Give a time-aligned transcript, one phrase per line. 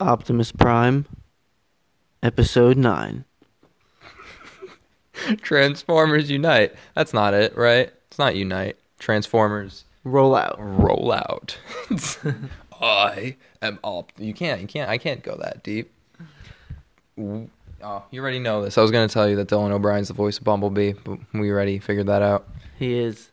[0.00, 1.06] Optimus Prime,
[2.22, 3.24] Episode 9.
[5.42, 6.74] Transformers Unite.
[6.94, 7.90] That's not it, right?
[8.08, 8.76] It's not Unite.
[8.98, 10.56] Transformers Roll out.
[10.58, 11.58] roll out.
[12.80, 14.12] I am op.
[14.18, 14.60] You can't.
[14.60, 14.88] You can't.
[14.88, 15.90] I can't go that deep.
[17.18, 17.48] Oh,
[18.10, 18.78] you already know this.
[18.78, 21.78] I was gonna tell you that Dylan O'Brien's the voice of Bumblebee, but we already
[21.78, 22.46] figured that out.
[22.78, 23.30] He is.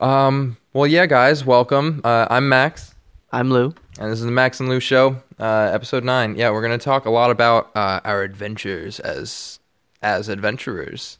[0.00, 0.56] Um.
[0.72, 2.00] Well, yeah, guys, welcome.
[2.04, 2.94] Uh, I'm Max,
[3.30, 3.74] I'm Lou.
[4.00, 6.36] and this is the Max and Lou Show, uh, episode nine.
[6.36, 9.60] Yeah, we're gonna talk a lot about uh, our adventures as
[10.02, 11.18] as adventurers.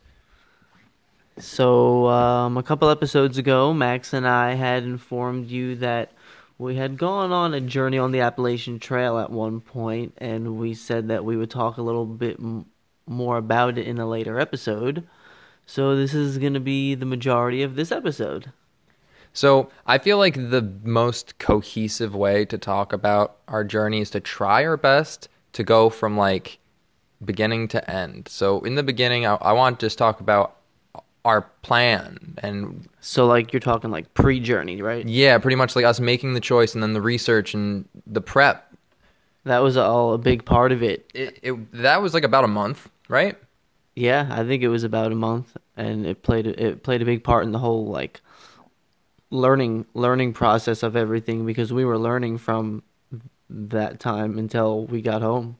[1.38, 6.12] So, um, a couple episodes ago, Max and I had informed you that
[6.56, 10.74] we had gone on a journey on the Appalachian Trail at one point, and we
[10.74, 12.66] said that we would talk a little bit m-
[13.06, 15.06] more about it in a later episode.
[15.66, 18.50] So, this is going to be the majority of this episode.
[19.38, 24.18] So I feel like the most cohesive way to talk about our journey is to
[24.18, 26.58] try our best to go from like
[27.24, 28.26] beginning to end.
[28.26, 30.56] So in the beginning, I, I want to just talk about
[31.24, 35.06] our plan and So, like, you're talking like pre journey, right?
[35.06, 38.74] yeah, pretty much like us making the choice and then the research and the prep.
[39.44, 41.08] That was all a big part of it.
[41.14, 43.38] It, it that was like about a month, right?
[43.94, 47.22] Yeah, I think it was about a month, and it played it played a big
[47.22, 48.20] part in the whole like
[49.30, 52.82] learning learning process of everything because we were learning from
[53.50, 55.56] that time until we got home.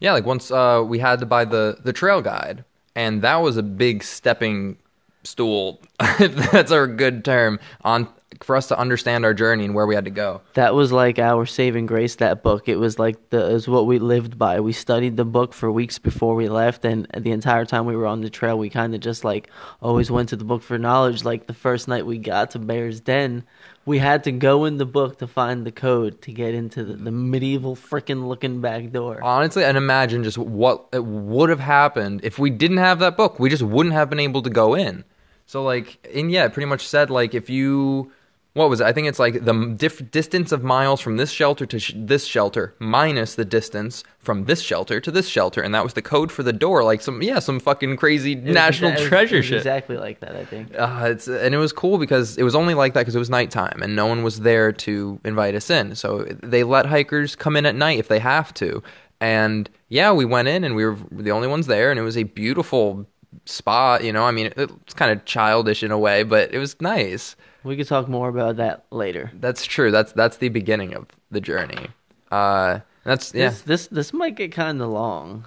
[0.00, 3.56] Yeah, like once uh, we had to buy the the trail guide, and that was
[3.56, 4.78] a big stepping
[5.24, 5.80] stool.
[6.18, 8.08] that's a good term on
[8.44, 10.40] for us to understand our journey and where we had to go.
[10.54, 12.16] That was like our saving grace.
[12.16, 12.68] That book.
[12.68, 14.60] It was like the is what we lived by.
[14.60, 18.06] We studied the book for weeks before we left, and the entire time we were
[18.06, 21.24] on the trail, we kind of just like always went to the book for knowledge.
[21.24, 23.44] Like the first night we got to Bear's Den,
[23.86, 26.94] we had to go in the book to find the code to get into the,
[26.94, 29.22] the medieval freaking looking back door.
[29.22, 33.38] Honestly, and imagine just what it would have happened if we didn't have that book.
[33.38, 35.04] We just wouldn't have been able to go in.
[35.46, 38.12] So like, and yeah, it pretty much said like if you,
[38.56, 38.84] what was it?
[38.86, 42.24] I think it's like the diff- distance of miles from this shelter to sh- this
[42.24, 46.32] shelter minus the distance from this shelter to this shelter, and that was the code
[46.32, 46.82] for the door.
[46.82, 49.58] Like some yeah, some fucking crazy It national exa- it was- treasure shit.
[49.58, 50.74] Exactly like that, I think.
[50.76, 53.30] Uh, it's and it was cool because it was only like that because it was
[53.30, 55.94] nighttime and no one was there to invite us in.
[55.94, 58.82] So they let hikers come in at night if they have to.
[59.20, 62.16] And yeah, we went in and we were the only ones there, and it was
[62.16, 63.06] a beautiful
[63.44, 64.02] spot.
[64.02, 67.36] You know, I mean, it's kind of childish in a way, but it was nice.
[67.66, 69.32] We could talk more about that later.
[69.34, 69.90] That's true.
[69.90, 71.88] That's that's the beginning of the journey.
[72.30, 73.48] Uh, that's yeah.
[73.48, 75.46] This this this might get kind of long.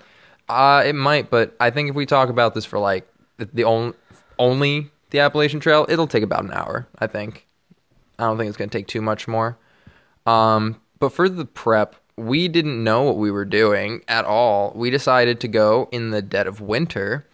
[0.49, 3.07] Uh, it might, but I think if we talk about this for like
[3.37, 3.93] the, the only
[4.37, 6.87] only the Appalachian Trail, it'll take about an hour.
[6.99, 7.47] I think.
[8.17, 9.57] I don't think it's gonna take too much more.
[10.25, 14.73] Um, but for the prep, we didn't know what we were doing at all.
[14.75, 17.25] We decided to go in the dead of winter,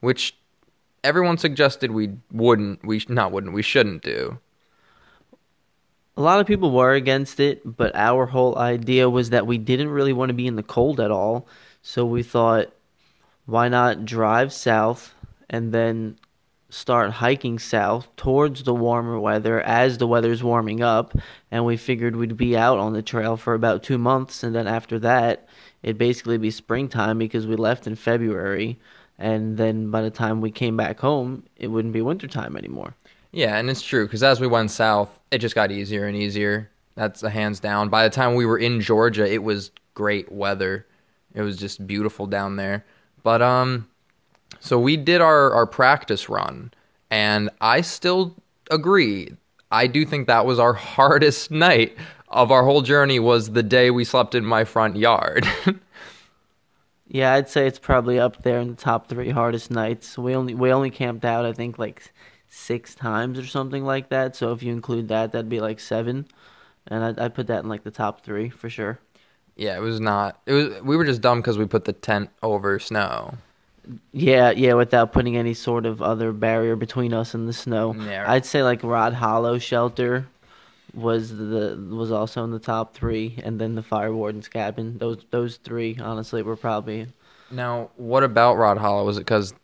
[0.00, 0.34] which
[1.04, 2.84] everyone suggested we wouldn't.
[2.84, 3.52] We not wouldn't.
[3.52, 4.38] We shouldn't do.
[6.16, 9.88] A lot of people were against it, but our whole idea was that we didn't
[9.88, 11.46] really want to be in the cold at all.
[11.80, 12.72] So we thought,
[13.46, 15.14] why not drive south
[15.48, 16.18] and then
[16.68, 21.16] start hiking south towards the warmer weather as the weather's warming up?
[21.50, 24.66] And we figured we'd be out on the trail for about two months, and then
[24.66, 25.48] after that,
[25.82, 28.78] it'd basically be springtime because we left in February.
[29.22, 32.96] And then by the time we came back home, it wouldn't be wintertime anymore.
[33.30, 36.68] Yeah, and it's true because as we went south, it just got easier and easier.
[36.96, 37.88] That's a hands down.
[37.88, 40.88] By the time we were in Georgia, it was great weather.
[41.34, 42.84] It was just beautiful down there.
[43.22, 43.88] But um,
[44.58, 46.72] so we did our our practice run,
[47.08, 48.34] and I still
[48.72, 49.30] agree.
[49.70, 51.96] I do think that was our hardest night
[52.26, 53.20] of our whole journey.
[53.20, 55.46] Was the day we slept in my front yard.
[57.12, 60.16] Yeah, I'd say it's probably up there in the top three hardest nights.
[60.16, 62.10] We only we only camped out, I think, like
[62.48, 64.34] six times or something like that.
[64.34, 66.26] So if you include that, that'd be like seven,
[66.86, 68.98] and I'd, I'd put that in like the top three for sure.
[69.56, 70.40] yeah, it was not.
[70.46, 70.82] It was.
[70.82, 73.34] We were just dumb because we put the tent over snow.
[74.12, 77.94] Yeah, yeah, without putting any sort of other barrier between us and the snow.
[77.94, 78.24] Yeah.
[78.30, 80.26] I'd say like Rod Hollow Shelter
[80.94, 84.98] was the was also in the top three, and then the Fire Warden's Cabin.
[84.98, 87.06] Those those three, honestly, were probably
[87.50, 89.04] Now, what about Rod Hollow?
[89.04, 89.54] Was it because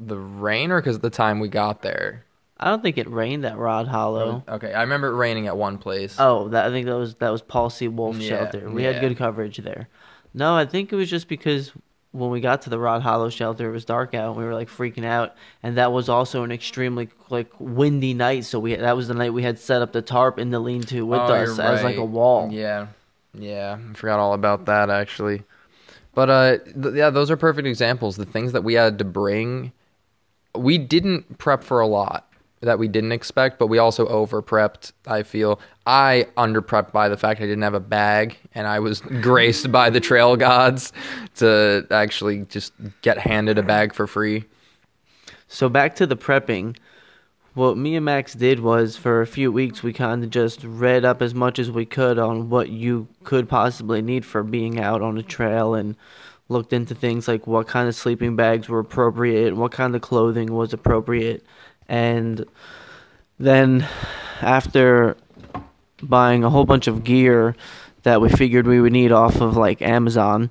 [0.00, 2.24] the rain or because of the time we got there?
[2.60, 4.42] I don't think it rained at Rod Hollow.
[4.48, 6.16] Okay, I remember it raining at one place.
[6.18, 7.86] Oh, that I think that was that was Paul C.
[7.88, 8.70] Wolfe Yeah, shelter.
[8.70, 8.92] We yeah.
[8.92, 9.88] had good coverage there.
[10.34, 11.72] No, I think it was just because
[12.18, 14.28] when we got to the Rod Hollow shelter, it was dark out.
[14.30, 18.44] and We were like freaking out, and that was also an extremely like windy night.
[18.44, 21.06] So we that was the night we had set up the tarp in the lean-to
[21.06, 22.50] with Oh, us as like a wall.
[22.52, 22.88] Yeah,
[23.34, 25.42] Yeah, I forgot all about that actually.
[26.14, 28.16] But uh, th- yeah, those are perfect examples.
[28.16, 29.72] The things that we had to bring,
[30.54, 32.27] we didn't prep for a lot
[32.60, 34.92] that we didn't expect, but we also over prepped.
[35.06, 38.80] I feel I under prepped by the fact I didn't have a bag, and I
[38.80, 40.92] was graced by the trail gods
[41.36, 42.72] to actually just
[43.02, 44.44] get handed a bag for free.
[45.46, 46.76] So back to the prepping.
[47.54, 51.04] What me and Max did was for a few weeks we kind of just read
[51.04, 55.02] up as much as we could on what you could possibly need for being out
[55.02, 55.96] on a trail and
[56.48, 60.52] looked into things like what kind of sleeping bags were appropriate, what kind of clothing
[60.52, 61.44] was appropriate,
[61.88, 62.44] and
[63.38, 63.86] then
[64.40, 65.16] after
[66.02, 67.56] buying a whole bunch of gear
[68.02, 70.50] that we figured we would need off of like Amazon,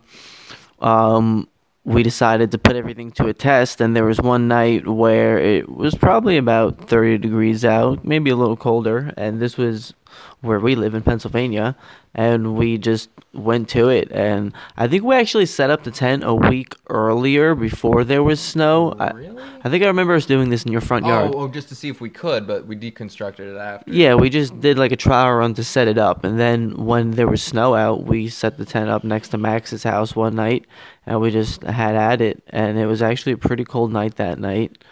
[0.80, 1.48] um,
[1.84, 3.80] we decided to put everything to a test.
[3.80, 8.36] And there was one night where it was probably about 30 degrees out, maybe a
[8.36, 9.14] little colder.
[9.16, 9.94] And this was
[10.42, 11.76] where we live in Pennsylvania,
[12.14, 14.12] and we just went to it.
[14.12, 18.40] And I think we actually set up the tent a week earlier before there was
[18.40, 18.94] snow.
[18.94, 19.38] Really?
[19.38, 21.32] I, I think I remember us doing this in your front yard.
[21.34, 23.92] Oh, oh, just to see if we could, but we deconstructed it after.
[23.92, 27.12] Yeah, we just did like a trial run to set it up, and then when
[27.12, 30.66] there was snow out, we set the tent up next to Max's house one night,
[31.06, 34.40] and we just had at it, and it was actually a pretty cold night that
[34.40, 34.84] night.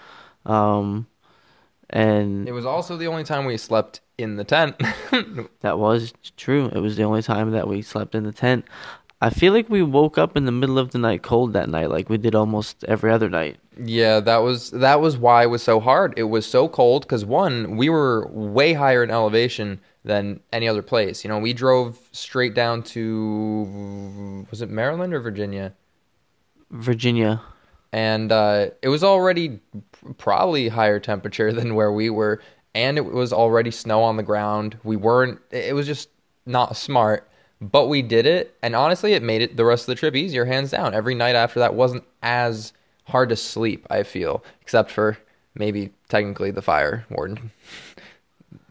[0.46, 1.08] Um,
[1.90, 4.76] and It was also the only time we slept in the tent.
[5.62, 6.68] that was true.
[6.74, 8.66] It was the only time that we slept in the tent.
[9.22, 11.90] I feel like we woke up in the middle of the night cold that night,
[11.90, 13.58] like we did almost every other night.
[13.82, 16.14] Yeah, that was that was why it was so hard.
[16.18, 20.82] It was so cold because one, we were way higher in elevation than any other
[20.82, 21.24] place.
[21.24, 25.74] You know, we drove straight down to was it Maryland or Virginia,
[26.70, 27.42] Virginia.
[27.92, 29.60] and uh, it was already
[30.18, 32.42] probably higher temperature than where we were,
[32.76, 34.78] and it was already snow on the ground.
[34.84, 35.40] We weren't.
[35.50, 36.10] It was just
[36.46, 37.28] not smart.
[37.62, 40.44] But we did it, and honestly, it made it the rest of the trip easier,
[40.44, 40.94] hands down.
[40.94, 42.74] Every night after that wasn't as
[43.06, 43.88] hard to sleep.
[43.90, 45.18] I feel, except for
[45.56, 47.52] maybe technically the fire warden.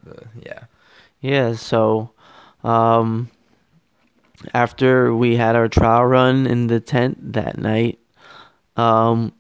[0.05, 0.65] The- yeah.
[1.23, 2.11] Yeah, so
[2.63, 3.31] um,
[4.53, 7.99] after we had our trial run in the tent that night,
[8.77, 9.33] um,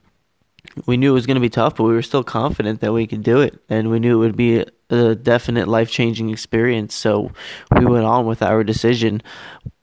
[0.86, 3.06] we knew it was going to be tough, but we were still confident that we
[3.06, 6.94] could do it, and we knew it would be a, definite life changing experience.
[6.94, 7.32] So
[7.76, 9.22] we went on with our decision.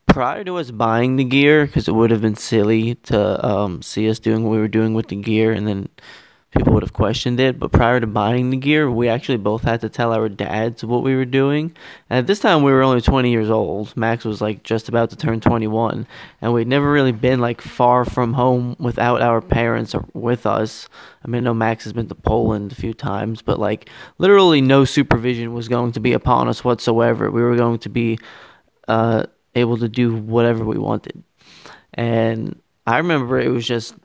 [0.08, 4.10] Prior to us buying the gear, because it would have been silly to um, see
[4.10, 5.90] us doing what we were doing with the gear, and then
[6.52, 7.58] people would have questioned it.
[7.58, 11.04] But prior to buying the gear, we actually both had to tell our dads what
[11.04, 11.76] we were doing.
[12.10, 13.96] And at this time, we were only 20 years old.
[13.96, 16.06] Max was like just about to turn 21,
[16.42, 20.90] and we'd never really been like far from home without our parents with us.
[21.24, 24.62] I mean, I know Max has been to Poland a few times, but like literally
[24.62, 27.32] no supervision was going to be upon us whatsoever.
[27.32, 28.20] We were going to be
[28.88, 29.26] uh,
[29.56, 31.24] able to do whatever we wanted.
[31.94, 33.96] And I remember it was just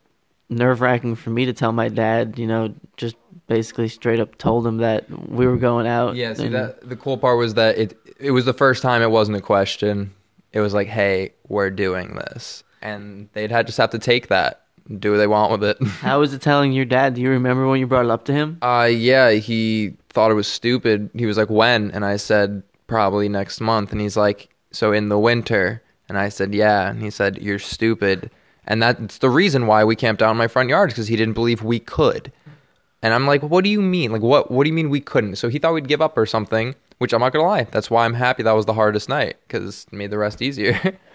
[0.49, 3.17] nerve wracking for me to tell my dad, you know, just
[3.47, 6.17] basically straight up told him that we were going out.
[6.17, 6.35] Yeah.
[6.35, 9.11] See and- that the cool part was that it it was the first time it
[9.11, 10.13] wasn't a question.
[10.53, 14.63] It was like, hey, we're doing this, and they'd had just have to take that,
[14.89, 15.83] and do what they want with it.
[16.01, 17.15] How was it telling your dad?
[17.15, 18.59] Do you remember when you brought it up to him?
[18.63, 21.11] Uh, yeah, he thought it was stupid.
[21.15, 21.91] He was like, when?
[21.91, 23.93] And I said, probably next month.
[23.93, 25.83] And he's like, so in the winter?
[26.09, 26.89] And I said, yeah.
[26.89, 28.31] And he said, you're stupid.
[28.67, 31.35] And that's the reason why we camped out in my front yard because he didn't
[31.35, 32.33] believe we could.
[33.03, 34.11] And I'm like, what do you mean?
[34.11, 35.37] Like, what, what do you mean we couldn't?
[35.37, 37.65] So he thought we'd give up or something, which I'm not going to lie.
[37.65, 40.99] That's why I'm happy that was the hardest night because it made the rest easier.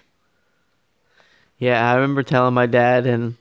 [1.62, 3.36] Yeah, I remember telling my dad, and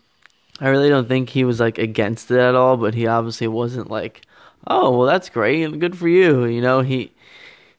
[0.59, 3.89] I really don't think he was like against it at all, but he obviously wasn't
[3.89, 4.21] like,
[4.67, 6.45] oh, well, that's great, and good for you.
[6.45, 7.11] You know, he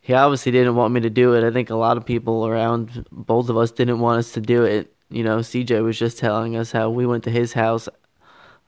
[0.01, 1.47] he obviously didn't want me to do it.
[1.47, 4.65] I think a lot of people around both of us didn't want us to do
[4.65, 4.93] it.
[5.13, 7.89] You know, CJ was just telling us how we went to his house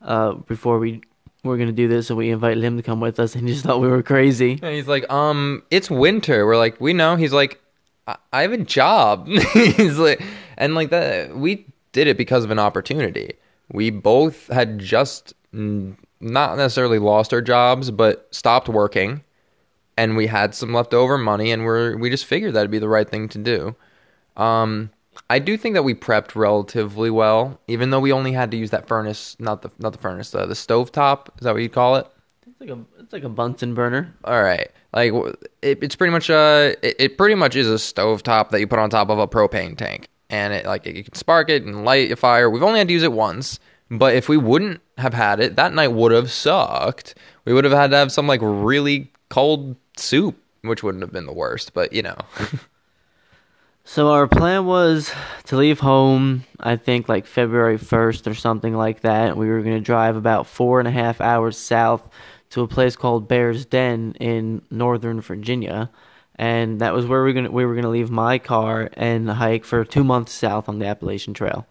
[0.03, 1.03] uh, before we
[1.43, 3.65] were gonna do this, and we invited him to come with us, and he just
[3.65, 4.59] thought we were crazy.
[4.63, 6.47] And he's like, um, it's winter.
[6.47, 7.17] We're like, we know.
[7.17, 7.61] He's like,
[8.07, 9.29] I, I have a job.
[9.53, 10.23] he's like,
[10.57, 13.35] and like that, we did it because of an opportunity.
[13.73, 19.23] We both had just not necessarily lost our jobs, but stopped working,
[19.97, 23.09] and we had some leftover money, and we're we just figured that'd be the right
[23.09, 23.77] thing to do.
[24.37, 24.91] Um,
[25.31, 28.71] I do think that we prepped relatively well, even though we only had to use
[28.71, 31.33] that furnace, not the not the furnace, uh, the stove top.
[31.39, 32.07] Is that what you call it?
[32.47, 34.15] It's like a it's like a Bunsen burner.
[34.25, 34.71] All right.
[34.93, 35.13] Like
[35.63, 38.79] it, it's pretty much uh it, it pretty much is a stovetop that you put
[38.79, 40.09] on top of a propane tank.
[40.31, 42.49] And it like you can spark it and light a fire.
[42.51, 43.59] We've only had to use it once,
[43.91, 47.15] but if we wouldn't have had it, that night would have sucked.
[47.45, 51.27] We would have had to have some like really cold soup, which wouldn't have been
[51.27, 52.17] the worst, but you know.
[53.87, 55.13] So our plan was
[55.45, 59.37] to leave home, I think like February 1st or something like that.
[59.37, 62.09] We were going to drive about four and a half hours south
[62.51, 65.91] to a place called Bear's Den in Northern Virginia.
[66.37, 69.65] And that was where we were gonna we were gonna leave my car and hike
[69.65, 71.65] for two months south on the Appalachian Trail,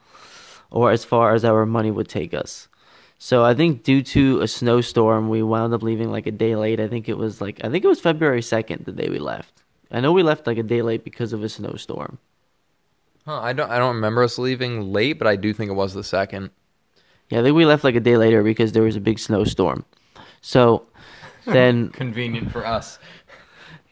[0.72, 2.70] or as far as our money would take us.
[3.18, 6.80] So I think due to a snowstorm, we wound up leaving like a day late.
[6.80, 9.63] I think it was like I think it was February second the day we left.
[9.94, 12.18] I know we left like a day late because of a snowstorm.
[13.26, 15.94] Huh, I don't I don't remember us leaving late, but I do think it was
[15.94, 16.50] the second.
[17.30, 19.86] Yeah, I think we left like a day later because there was a big snowstorm.
[20.42, 20.86] So
[21.46, 23.00] then Convenient for us.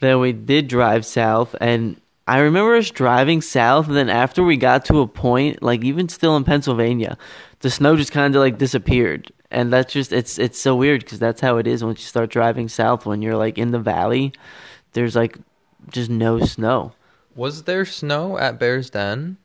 [0.01, 4.57] then we did drive south and I remember us driving south and then after we
[4.57, 7.17] got to a point like even still in Pennsylvania
[7.59, 11.19] the snow just kind of like disappeared and that's just it's it's so weird cuz
[11.19, 14.33] that's how it is once you start driving south when you're like in the valley
[14.93, 15.37] there's like
[15.89, 16.93] just no snow.
[17.35, 19.37] Was there snow at Bear's Den?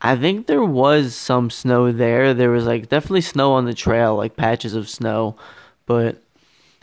[0.00, 2.34] I think there was some snow there.
[2.34, 5.36] There was like definitely snow on the trail, like patches of snow.
[5.86, 6.22] But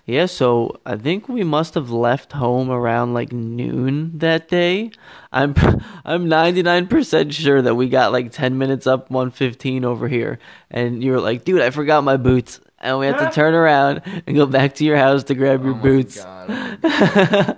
[0.06, 4.92] yeah, so I think we must have left home around like noon that day.
[5.32, 5.54] I'm
[6.06, 10.40] I'm 99% sure that we got like 10 minutes up 115 over here
[10.72, 14.02] and you were like, "Dude, I forgot my boots." And we had to turn around
[14.26, 16.24] and go back to your house to grab your Oh my boots.
[16.24, 16.78] God.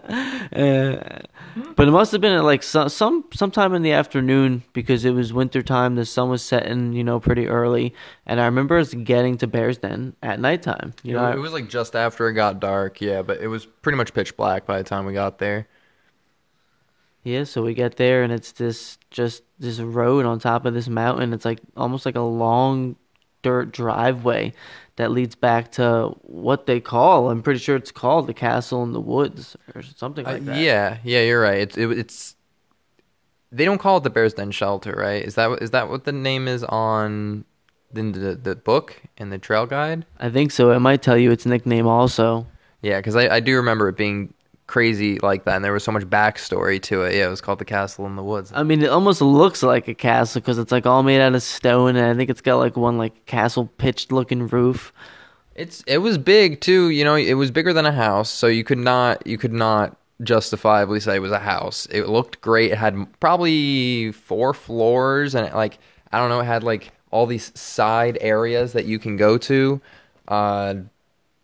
[0.54, 1.20] Uh,
[1.76, 5.12] but it must have been at like some, some sometime in the afternoon because it
[5.12, 5.96] was winter time.
[5.96, 7.96] The sun was setting, you know, pretty early,
[8.28, 10.94] and I remember us getting to Bears Den at nighttime.
[11.02, 13.98] You know, it was like just after it got dark, yeah, but it was pretty
[13.98, 15.68] much pitch black by the time we got there.
[17.24, 17.44] yeah.
[17.46, 21.34] So we get there, and it's this just this road on top of this mountain.
[21.34, 22.96] It's like almost like a long
[23.42, 24.54] dirt driveway
[24.96, 27.30] that leads back to what they call.
[27.30, 30.58] I'm pretty sure it's called the Castle in the Woods or something Uh, like that.
[30.58, 31.58] yeah, yeah, you're right.
[31.60, 32.36] It's it, it's
[33.52, 35.24] they don't call it the Bears Den Shelter, right?
[35.24, 37.46] Is that what- is that what the name is on
[37.96, 40.06] in the the book and the trail guide?
[40.20, 40.72] I think so.
[40.72, 42.48] It might tell you its nickname also.
[42.82, 44.34] Yeah, because I, I do remember it being
[44.74, 47.14] crazy like that, and there was so much backstory to it.
[47.14, 48.52] Yeah, it was called the Castle in the Woods.
[48.56, 51.44] I mean, it almost looks like a castle because it's like all made out of
[51.44, 54.92] stone, and I think it's got like one like castle pitched looking roof.
[55.54, 56.90] It's it was big too.
[56.90, 59.96] You know, it was bigger than a house, so you could not you could not
[60.24, 61.88] justifiably say it was a house.
[61.92, 62.72] It looked great.
[62.72, 65.78] It had probably four floors, and it, like
[66.12, 69.80] I don't know, it had like all these side areas that you can go to,
[70.30, 70.74] uh,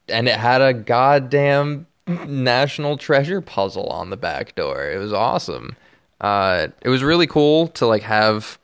[0.08, 4.90] and it had a goddamn national treasure puzzle on the back door.
[4.90, 5.76] It was awesome.
[6.20, 8.58] Uh, it was really cool to like have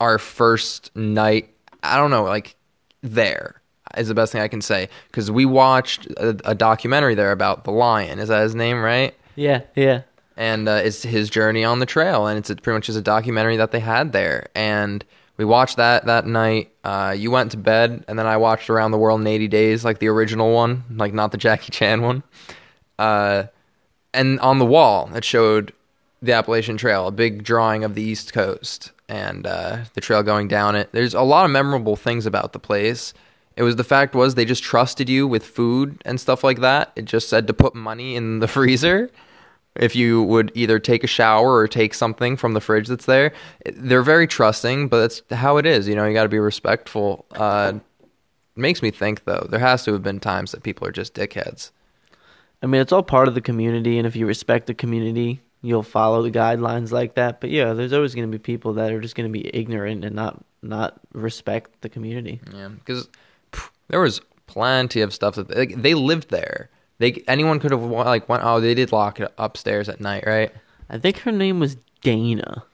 [0.00, 1.48] our first night.
[1.82, 2.54] I don't know, like
[3.02, 3.60] there
[3.96, 7.64] is the best thing I can say because we watched a, a documentary there about
[7.64, 8.18] the lion.
[8.18, 9.14] Is that his name, right?
[9.34, 10.02] Yeah, yeah.
[10.36, 13.56] and uh, it's his journey on the trail, and it's pretty much just a documentary
[13.56, 14.48] that they had there.
[14.54, 15.04] And
[15.36, 16.72] we watched that that night.
[16.84, 19.84] Uh, you went to bed, and then I watched Around the World in 80 Days,
[19.84, 22.22] like the original one, like not the Jackie Chan one.
[22.98, 23.44] Uh,
[24.12, 25.72] and on the wall, it showed
[26.20, 30.48] the Appalachian Trail, a big drawing of the East Coast and uh, the trail going
[30.48, 30.90] down it.
[30.92, 33.14] There's a lot of memorable things about the place.
[33.56, 36.92] It was the fact was they just trusted you with food and stuff like that.
[36.94, 39.10] It just said to put money in the freezer
[39.76, 43.32] if you would either take a shower or take something from the fridge that's there.
[43.64, 45.88] They're very trusting, but that's how it is.
[45.88, 47.24] You know, you got to be respectful.
[47.32, 47.74] Uh,
[48.56, 49.46] makes me think though.
[49.48, 51.70] There has to have been times that people are just dickheads.
[52.62, 55.82] I mean, it's all part of the community, and if you respect the community, you'll
[55.82, 57.40] follow the guidelines like that.
[57.40, 60.04] But yeah, there's always going to be people that are just going to be ignorant
[60.04, 62.40] and not not respect the community.
[62.52, 63.08] Yeah, because
[63.88, 66.70] there was plenty of stuff that like, they lived there.
[66.98, 68.42] They anyone could have like went.
[68.44, 70.52] Oh, they did lock it upstairs at night, right?
[70.90, 72.64] I think her name was Dana.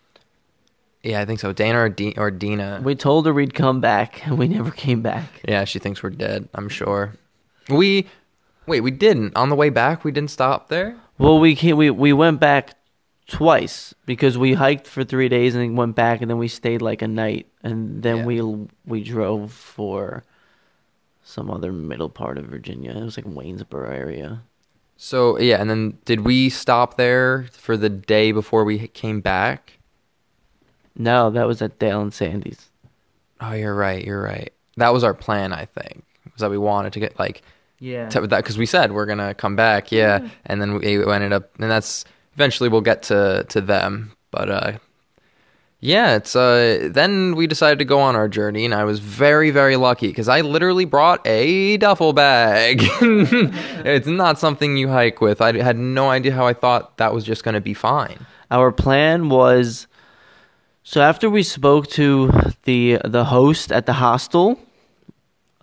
[1.02, 1.52] Yeah, I think so.
[1.52, 2.80] Dana or, D- or Dina.
[2.82, 5.42] We told her we'd come back, and we never came back.
[5.46, 6.48] Yeah, she thinks we're dead.
[6.54, 7.12] I'm sure.
[7.68, 8.06] We
[8.66, 8.80] wait.
[8.80, 9.36] We didn't.
[9.36, 10.96] On the way back, we didn't stop there.
[11.18, 12.74] Well, we came, we we went back
[13.26, 16.82] twice because we hiked for three days and then went back, and then we stayed
[16.82, 18.24] like a night, and then Yeah.
[18.26, 20.24] we we drove for
[21.22, 22.90] some other middle part of Virginia.
[22.92, 24.42] It was like Waynesboro area.
[24.96, 29.78] So yeah, and then did we stop there for the day before we came back?
[30.96, 32.70] No, that was at Dale and Sandy's.
[33.40, 34.04] Oh, you're right.
[34.04, 34.52] You're right.
[34.76, 35.52] That was our plan.
[35.52, 37.42] I think was that we wanted to get like
[37.80, 38.08] Yeah.
[38.10, 41.32] to, that because we said we're gonna come back, yeah, and then we, we ended
[41.32, 42.04] up, and that's
[42.34, 44.72] eventually we'll get to to them, but uh,
[45.80, 49.50] yeah, it's uh, then we decided to go on our journey, and I was very
[49.50, 52.78] very lucky because I literally brought a duffel bag.
[53.00, 55.42] it's not something you hike with.
[55.42, 58.24] I had no idea how I thought that was just gonna be fine.
[58.50, 59.86] our plan was
[60.84, 62.30] so after we spoke to
[62.64, 64.58] the the host at the hostel,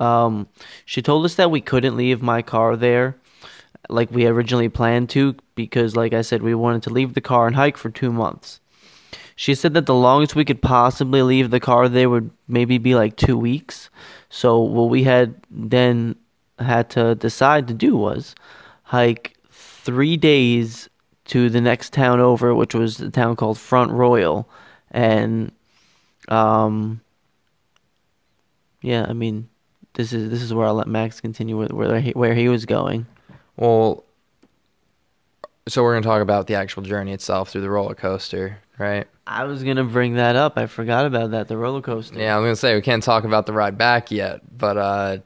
[0.01, 0.47] um,
[0.85, 3.15] she told us that we couldn't leave my car there
[3.89, 7.47] like we originally planned to because like I said we wanted to leave the car
[7.47, 8.59] and hike for 2 months.
[9.35, 12.95] She said that the longest we could possibly leave the car there would maybe be
[12.95, 13.89] like 2 weeks.
[14.29, 16.15] So what we had then
[16.59, 18.35] had to decide to do was
[18.83, 20.89] hike 3 days
[21.25, 24.49] to the next town over, which was the town called Front Royal,
[24.91, 25.51] and
[26.27, 27.01] um,
[28.81, 29.47] yeah, I mean,
[29.93, 32.65] this is this is where I'll let Max continue with where he, where he was
[32.65, 33.05] going.
[33.57, 34.03] Well,
[35.67, 39.07] so we're gonna talk about the actual journey itself through the roller coaster, right?
[39.27, 40.57] I was gonna bring that up.
[40.57, 41.47] I forgot about that.
[41.47, 42.19] The roller coaster.
[42.19, 45.17] Yeah, I'm gonna say we can't talk about the ride back yet, but uh,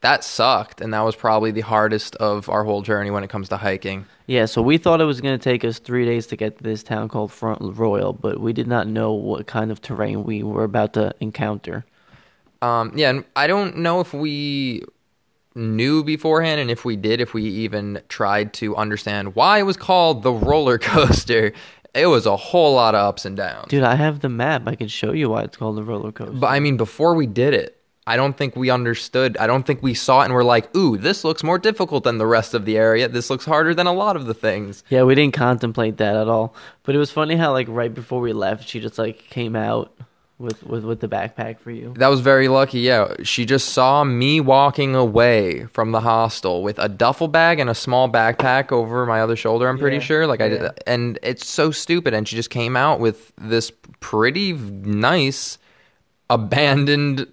[0.00, 3.48] that sucked, and that was probably the hardest of our whole journey when it comes
[3.48, 4.06] to hiking.
[4.26, 6.62] Yeah, so we thought it was going to take us three days to get to
[6.62, 10.42] this town called Front Royal, but we did not know what kind of terrain we
[10.42, 11.84] were about to encounter.
[12.62, 14.82] Um, yeah, and I don't know if we
[15.54, 19.76] knew beforehand, and if we did, if we even tried to understand why it was
[19.76, 21.52] called the roller coaster.
[21.94, 23.68] It was a whole lot of ups and downs.
[23.68, 24.64] Dude, I have the map.
[24.66, 26.34] I can show you why it's called the roller coaster.
[26.34, 29.36] But I mean, before we did it, I don't think we understood.
[29.36, 32.16] I don't think we saw it and we're like, ooh, this looks more difficult than
[32.16, 33.06] the rest of the area.
[33.06, 34.82] This looks harder than a lot of the things.
[34.88, 36.54] Yeah, we didn't contemplate that at all.
[36.84, 39.92] But it was funny how like right before we left, she just like came out
[40.38, 41.94] with with with the backpack for you.
[41.96, 42.80] That was very lucky.
[42.80, 47.68] Yeah, she just saw me walking away from the hostel with a duffel bag and
[47.68, 49.68] a small backpack over my other shoulder.
[49.68, 50.26] I'm pretty Yeah, sure.
[50.26, 50.58] Like I yeah.
[50.58, 52.14] did, and it's so stupid.
[52.14, 55.58] And she just came out with this pretty nice
[56.30, 57.26] abandoned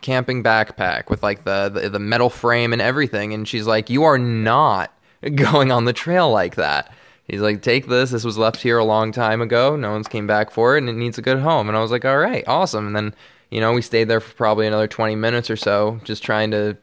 [0.00, 3.34] camping backpack with like the, the the metal frame and everything.
[3.34, 4.92] And she's like, "You are not
[5.34, 6.92] going on the trail like that."
[7.24, 8.10] He's like, "Take this.
[8.10, 9.76] This was left here a long time ago.
[9.76, 11.90] No one's came back for it, and it needs a good home." And I was
[11.90, 13.14] like, "All right, awesome." And then
[13.50, 16.76] you know we stayed there for probably another twenty minutes or so, just trying to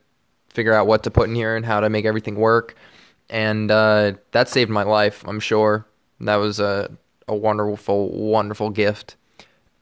[0.49, 2.75] figure out what to put in here and how to make everything work.
[3.29, 5.23] And uh, that saved my life.
[5.27, 5.85] I'm sure
[6.19, 6.91] that was a
[7.27, 9.15] a wonderful, wonderful gift.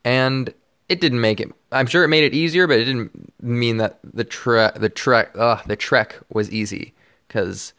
[0.05, 0.53] And
[0.88, 1.51] it didn't make it.
[1.71, 5.34] I'm sure it made it easier, but it didn't mean that the trek, the trek,
[5.34, 6.93] the trek was easy
[7.27, 7.73] because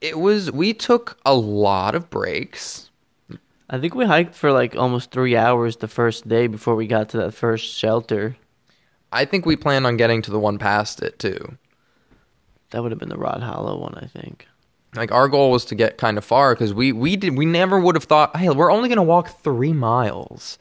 [0.00, 0.50] it was.
[0.50, 2.90] We took a lot of breaks.
[3.68, 7.10] I think we hiked for like almost three hours the first day before we got
[7.10, 8.36] to that first shelter.
[9.12, 11.56] I think we planned on getting to the one past it too.
[12.70, 14.46] That would have been the Rod Hollow one, I think.
[14.94, 17.78] Like our goal was to get kind of far because we we did we never
[17.78, 20.58] would have thought, hey, we're only gonna walk three miles,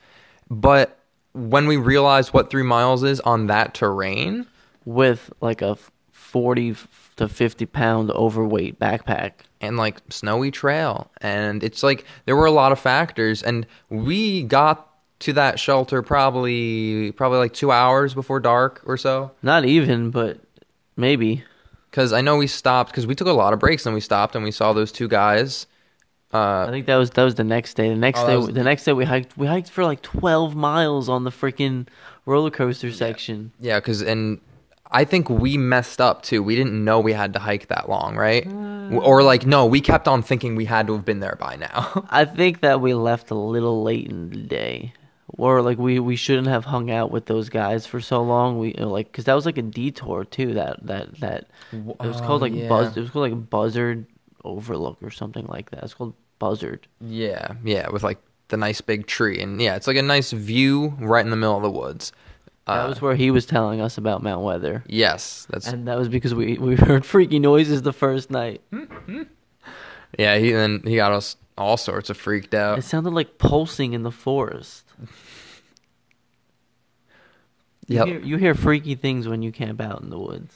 [0.52, 1.00] but
[1.34, 4.46] when we realized what three miles is on that terrain,
[4.86, 5.78] With like a
[6.12, 9.32] 40 f- to 50 pound overweight backpack.
[9.62, 14.44] and like snowy trail and it's like there were a lot of factors and we
[14.44, 14.88] got
[15.20, 20.40] to that shelter probably probably like two hours before dark or so Not even, but
[20.96, 21.44] maybe.
[21.92, 24.36] because i know we stopped because we took a lot of breaks and we stopped
[24.36, 25.66] and we saw those two guys
[26.32, 27.90] I uh think that was that was the next day.
[27.90, 29.36] The next Oh, day, was- the next day we hiked.
[29.36, 31.88] We hiked for like 12 miles on the freaking
[32.28, 33.52] roller coaster section.
[33.60, 34.40] yeah because and
[34.92, 38.16] i think we messed up too we didn't know we had to hike that long
[38.16, 39.02] right mm.
[39.06, 42.06] or like no we kept on thinking we had to have been there by now
[42.10, 44.94] I think that we left a little late in the day,
[45.28, 48.60] or like we we shouldn't have hung out with those guys for so long.
[48.60, 50.54] We you know, like because that was like a detour too.
[50.54, 52.68] That that that it was called Oh, like yeah.
[52.68, 52.96] buzz.
[52.96, 54.06] It was called like Buzzard
[54.44, 55.84] Overlook or something like that.
[55.84, 56.88] It's called Buzzard.
[57.02, 60.96] Yeah, yeah, with like the nice big tree, and yeah, it's like a nice view
[61.00, 62.12] right in the middle of the woods.
[62.70, 64.84] That Uh, was where he was telling us about Mount Weather.
[64.88, 68.62] yes, that's And that was because we, we heard freaky noises the first night.
[70.18, 70.38] yeah.
[70.38, 72.78] He then he got us all sorts of freaked out.
[72.80, 74.86] It sounded like pulsing in the forest.
[77.88, 80.54] You, hear, you hear freaky things when you camp out in the woods.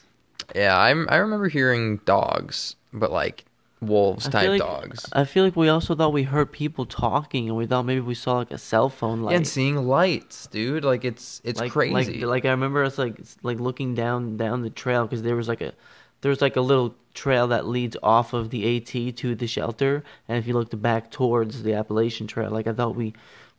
[0.55, 3.45] Yeah, I'm I remember hearing dogs, but like
[3.83, 5.09] wolves type like, dogs.
[5.13, 8.15] I feel like we also thought we heard people talking, and we thought maybe we
[8.15, 9.31] saw like a cell phone light.
[9.31, 10.83] yeah, and seeing lights, dude.
[10.83, 12.19] Like it's it's like, crazy.
[12.21, 15.47] Like, like I remember us like like looking down down the trail because there was
[15.47, 15.73] like a
[16.21, 20.37] there's like a little trail that leads off of the AT to the shelter, and
[20.37, 23.13] if you looked back towards the Appalachian Trail, like I thought we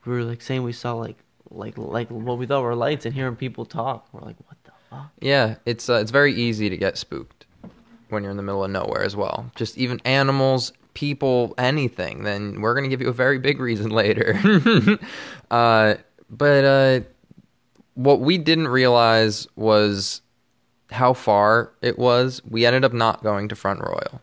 [0.04, 1.18] we were like saying we saw like
[1.50, 4.08] like like what we thought were lights and hearing people talk.
[4.12, 5.10] We're like, what the fuck?
[5.20, 7.43] yeah, it's uh, it's very easy to get spooked
[8.08, 9.50] when you're in the middle of nowhere as well.
[9.54, 12.24] Just even animals, people, anything.
[12.24, 14.38] Then we're gonna give you a very big reason later.
[15.50, 15.94] uh,
[16.30, 17.00] but uh,
[17.94, 20.22] what we didn't realize was
[20.90, 22.40] how far it was.
[22.48, 24.20] We ended up not going to Front Royal.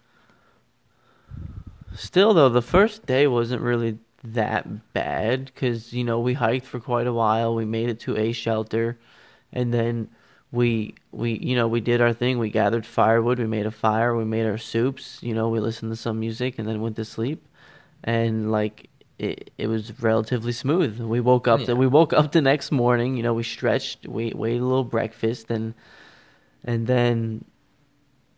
[1.95, 6.79] Still, though, the first day wasn't really that bad because you know we hiked for
[6.79, 7.55] quite a while.
[7.55, 8.97] We made it to a shelter,
[9.51, 10.09] and then
[10.51, 12.37] we we you know we did our thing.
[12.37, 13.39] We gathered firewood.
[13.39, 14.15] We made a fire.
[14.15, 15.19] We made our soups.
[15.21, 17.47] You know, we listened to some music and then went to sleep,
[18.03, 20.99] and like it, it was relatively smooth.
[20.99, 21.61] We woke up.
[21.61, 21.67] Yeah.
[21.67, 23.15] The, we woke up the next morning.
[23.15, 24.07] You know, we stretched.
[24.07, 25.73] We, we ate a little breakfast, and
[26.63, 27.45] and then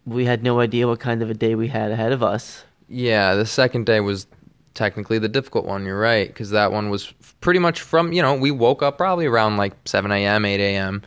[0.06, 2.66] we had no idea what kind of a day we had ahead of us.
[2.90, 4.28] Yeah, the second day was
[4.74, 5.86] technically the difficult one.
[5.86, 9.26] You're right, because that one was pretty much from you know we woke up probably
[9.26, 11.02] around like 7 a.m., 8 a.m.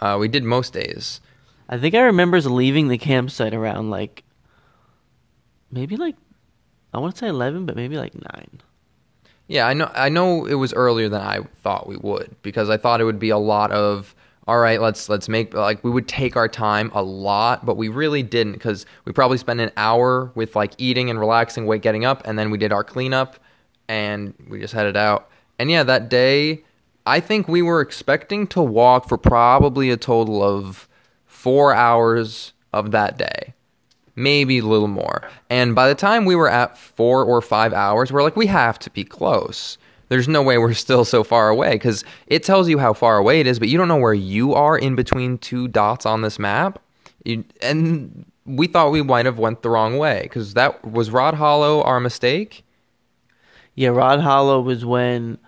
[0.00, 1.20] Uh, we did most days.
[1.68, 4.24] I think I remember us leaving the campsite around like
[5.70, 6.16] maybe like
[6.92, 8.60] I want to say eleven, but maybe like nine.
[9.46, 9.90] Yeah, I know.
[9.94, 13.18] I know it was earlier than I thought we would because I thought it would
[13.18, 14.14] be a lot of.
[14.48, 17.88] All right, let's let's make like we would take our time a lot, but we
[17.88, 22.04] really didn't because we probably spent an hour with like eating and relaxing, wait, getting
[22.04, 23.38] up, and then we did our cleanup,
[23.88, 25.30] and we just headed out.
[25.58, 26.64] And yeah, that day,
[27.06, 30.88] I think we were expecting to walk for probably a total of
[31.26, 33.54] four hours of that day
[34.16, 35.28] maybe a little more.
[35.48, 38.78] And by the time we were at four or five hours, we're like, we have
[38.80, 39.78] to be close.
[40.08, 43.40] There's no way we're still so far away because it tells you how far away
[43.40, 46.38] it is, but you don't know where you are in between two dots on this
[46.38, 46.78] map.
[47.24, 51.34] You, and we thought we might have went the wrong way because that was Rod
[51.34, 52.64] Hollow our mistake.
[53.74, 55.38] Yeah, Rod Hollow was when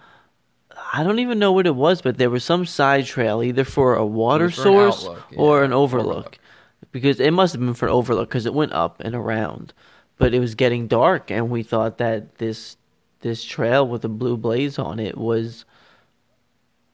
[0.94, 3.94] I don't even know what it was, but there was some side trail either for
[3.94, 6.06] a water for an source outlook, or yeah, an overlook.
[6.06, 6.38] overlook.
[6.90, 9.72] Because it must have been for an overlook because it went up and around,
[10.18, 12.76] but it was getting dark, and we thought that this
[13.20, 15.64] this trail with a blue blaze on it was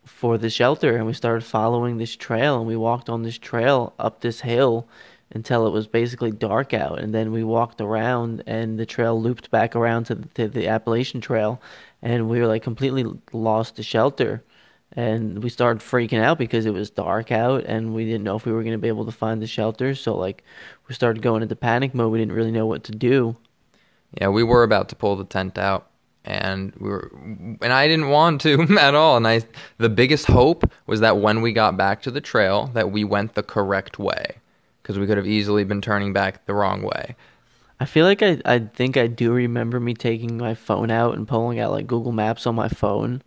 [0.05, 3.95] for the shelter, and we started following this trail, and we walked on this trail
[3.99, 4.87] up this hill
[5.33, 9.51] until it was basically dark out, and then we walked around, and the trail looped
[9.51, 11.61] back around to the, to the Appalachian Trail,
[12.03, 14.43] and we were like completely lost to shelter,
[14.93, 18.47] and we started freaking out because it was dark out, and we didn't know if
[18.47, 20.45] we were going to be able to find the shelter, so like
[20.89, 22.13] we started going into panic mode.
[22.13, 23.37] We didn't really know what to do.
[24.21, 25.89] Yeah, we were about to pull the tent out
[26.25, 29.43] and we were and I didn't want to at all and I
[29.79, 33.35] the biggest hope was that when we got back to the trail that we went
[33.35, 34.37] the correct way
[34.83, 37.15] because we could have easily been turning back the wrong way.
[37.81, 41.29] I feel like I I think I do remember me taking my phone out and
[41.29, 43.23] pulling out like Google Maps on my phone,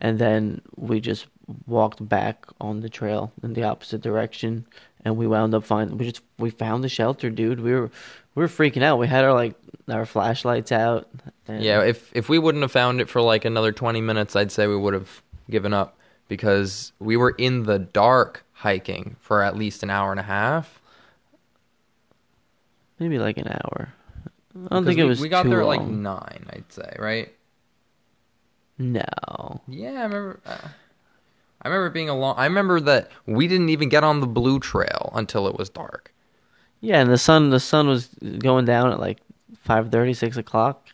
[0.00, 1.26] and then we just
[1.66, 4.66] walked back on the trail in the opposite direction,
[5.04, 7.60] and we wound up finding we just we found the shelter, dude.
[7.60, 7.90] We were
[8.34, 8.98] we were freaking out.
[8.98, 9.54] We had our like
[9.88, 11.08] our flashlights out.
[11.48, 14.66] Yeah, if if we wouldn't have found it for like another 20 minutes, I'd say
[14.66, 15.96] we would have given up
[16.28, 20.80] because we were in the dark hiking for at least an hour and a half.
[22.98, 23.92] Maybe like an hour.
[24.70, 26.02] I don't think it was We got there at like long.
[26.02, 27.32] 9, I'd say, right?
[28.78, 29.60] No.
[29.68, 30.40] Yeah, I remember.
[30.46, 30.68] Uh,
[31.62, 32.36] I remember being a long.
[32.38, 36.12] I remember that we didn't even get on the blue trail until it was dark.
[36.80, 39.18] Yeah, and the sun the sun was going down at like
[39.62, 40.86] five thirty, six o'clock.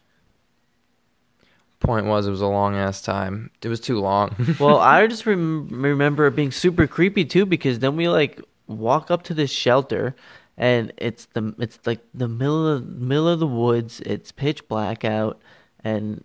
[1.80, 3.50] Point was, it was a long ass time.
[3.60, 4.36] It was too long.
[4.60, 9.10] well, I just rem- remember it being super creepy too because then we like walk
[9.10, 10.14] up to this shelter
[10.56, 14.00] and it's the it's like the middle of middle of the woods.
[14.00, 15.40] It's pitch black out
[15.82, 16.24] and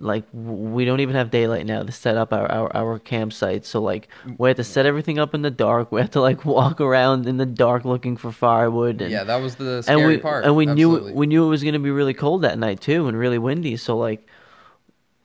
[0.00, 3.64] like we don't even have daylight now to set up our, our our campsite.
[3.64, 5.92] So like we have to set everything up in the dark.
[5.92, 9.40] We have to like walk around in the dark looking for firewood and yeah, that
[9.40, 10.44] was the and scary we part.
[10.44, 11.12] and we Absolutely.
[11.12, 13.38] knew we knew it was going to be really cold that night too and really
[13.38, 14.26] windy so like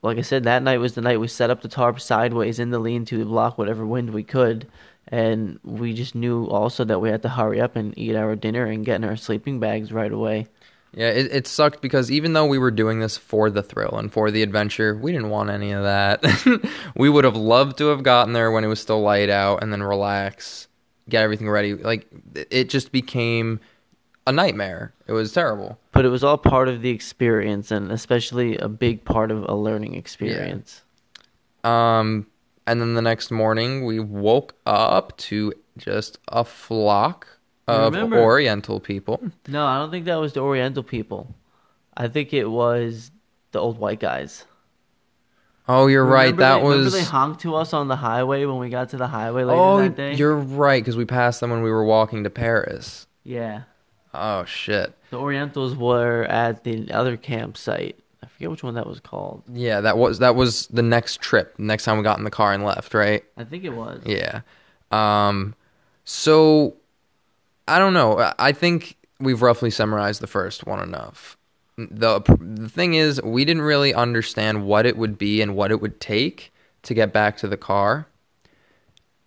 [0.02, 2.72] like I said that night was the night we set up the tarp sideways in
[2.72, 4.68] the lean-to to block whatever wind we could
[5.10, 8.66] and we just knew also that we had to hurry up and eat our dinner
[8.66, 10.48] and get in our sleeping bags right away
[10.94, 14.12] Yeah, it, it sucked because even though we were doing this for the thrill and
[14.14, 16.24] for the adventure, we didn't want any of that.
[16.96, 19.74] we would have loved to have gotten there when it was still light out and
[19.74, 20.68] then relax,
[21.10, 21.74] get everything ready.
[21.74, 23.60] Like it- it just became
[24.28, 24.94] a nightmare.
[25.08, 25.78] It was terrible.
[25.92, 29.56] but it was all part of the experience and especially a big part of a
[29.56, 30.84] learning experience
[31.64, 32.28] Um,
[32.68, 37.28] and then the next morning we woke up to just a flock
[37.68, 39.22] of Remember- Oriental people.
[39.48, 41.34] no i don't think that was the oriental people
[41.96, 43.12] i think it was
[43.52, 44.46] the old white guys
[45.66, 46.36] Oh, you're right.
[46.36, 46.92] That they, remember was.
[46.94, 49.78] they honked to us on the highway when we got to the highway later Oh,
[49.82, 50.14] that day.
[50.16, 53.08] you're right because we passed them when we were walking to Paris.
[53.24, 53.62] Yeah,
[54.14, 54.94] Oh shit.
[55.10, 57.98] the Orientals were at the other campsite.
[58.44, 59.42] Forget which one that was called.
[59.54, 61.56] Yeah, that was that was the next trip.
[61.58, 63.24] Next time we got in the car and left, right?
[63.38, 64.02] I think it was.
[64.06, 64.42] Yeah.
[64.92, 65.56] Um
[66.04, 66.76] so
[67.68, 68.20] I don't know.
[68.20, 71.38] I- I think we've roughly summarized the first one enough.
[71.78, 75.80] the the thing is, we didn't really understand what it would be and what it
[75.82, 76.52] would take
[76.84, 78.06] to get back to the car,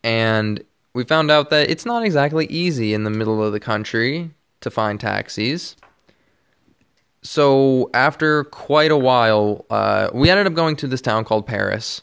[0.04, 0.62] and
[0.94, 4.70] we found out that it's not exactly easy in the middle of the country to
[4.70, 5.74] find taxis.
[7.22, 12.02] So after quite a while, uh, we ended up going to this town called Paris,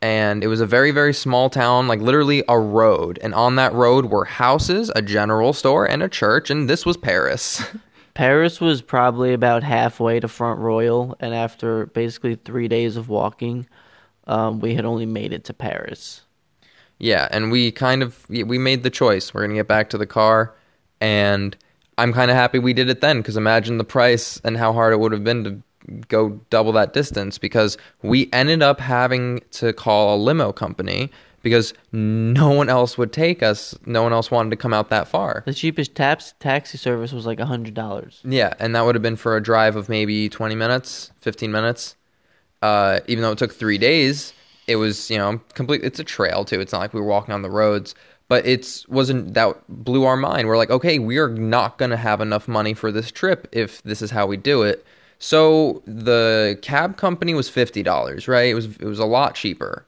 [0.00, 3.72] and it was a very very small town, like literally a road, and on that
[3.72, 7.62] road were houses, a general store, and a church, and this was Paris.
[8.14, 13.66] Paris was probably about halfway to Front Royal, and after basically three days of walking,
[14.28, 16.22] um, we had only made it to Paris.
[16.98, 19.34] Yeah, and we kind of we made the choice.
[19.34, 20.54] We're gonna get back to the car,
[21.00, 21.56] and
[21.98, 24.92] I'm kind of happy we did it then because imagine the price and how hard
[24.92, 25.62] it would have been to
[26.08, 27.38] go double that distance.
[27.38, 31.10] Because we ended up having to call a limo company
[31.42, 33.76] because no one else would take us.
[33.86, 35.42] No one else wanted to come out that far.
[35.46, 38.20] The cheapest taps, taxi service was like a hundred dollars.
[38.24, 41.96] Yeah, and that would have been for a drive of maybe 20 minutes, 15 minutes.
[42.62, 44.32] Uh, even though it took three days,
[44.66, 45.84] it was you know complete.
[45.84, 46.60] It's a trail too.
[46.60, 47.94] It's not like we were walking on the roads,
[48.28, 50.48] but it's wasn't that blew our mind.
[50.48, 54.02] We're like, okay, we are not gonna have enough money for this trip if this
[54.02, 54.84] is how we do it.
[55.18, 58.48] So the cab company was fifty dollars, right?
[58.48, 59.86] It was it was a lot cheaper.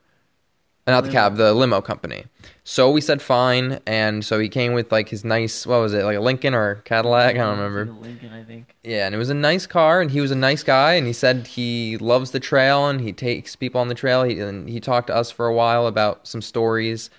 [0.87, 2.27] Uh, Not the cab, the limo company.
[2.63, 6.05] So we said fine, and so he came with like his nice, what was it,
[6.05, 7.35] like a Lincoln or a Cadillac?
[7.35, 7.93] I don't remember.
[7.93, 8.75] Lincoln, I think.
[8.85, 11.13] Yeah, and it was a nice car, and he was a nice guy, and he
[11.13, 14.23] said he loves the trail, and he takes people on the trail.
[14.23, 17.11] He, and he talked to us for a while about some stories.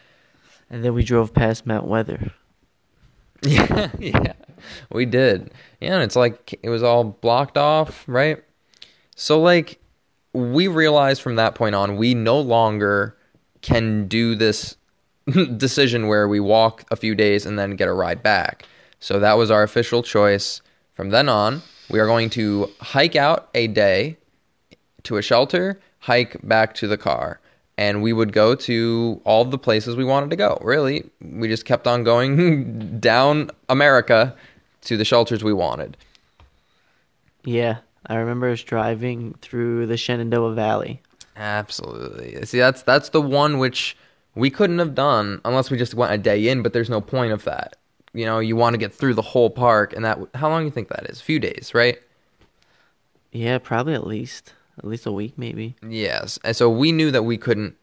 [0.70, 2.32] And then we drove past Mount Weather.
[3.44, 4.34] Yeah, yeah,
[4.92, 5.52] we did.
[5.80, 8.44] Yeah, and it's like it was all blocked off, right?
[9.16, 9.80] So like
[10.34, 13.16] we realized from that point on, we no longer
[13.62, 14.76] can do this
[15.58, 18.66] decision where we walk a few days and then get a ride back.
[19.00, 20.62] So that was our official choice.
[20.96, 24.18] From then on, we are going to hike out a day
[25.04, 27.40] to a shelter, hike back to the car.
[27.78, 30.58] And we would go to all the places we wanted to go.
[30.62, 34.36] Really, we just kept on going down America
[34.82, 35.96] to the shelters we wanted.
[37.46, 41.02] Yeah, I remember us driving through the Shenandoah Valley.
[41.36, 42.44] Absolutely.
[42.46, 43.96] See, that's that's the one which
[44.34, 46.64] we couldn't have done unless we just went a day in.
[46.64, 47.76] But there's no point of that.
[48.14, 50.66] You know, you want to get through the whole park, and that how long do
[50.66, 51.20] you think that is?
[51.20, 52.00] A few days, right?
[53.32, 55.76] Yeah, probably at least at least a week, maybe.
[55.88, 56.40] Yes.
[56.44, 57.76] And so we knew that we couldn't.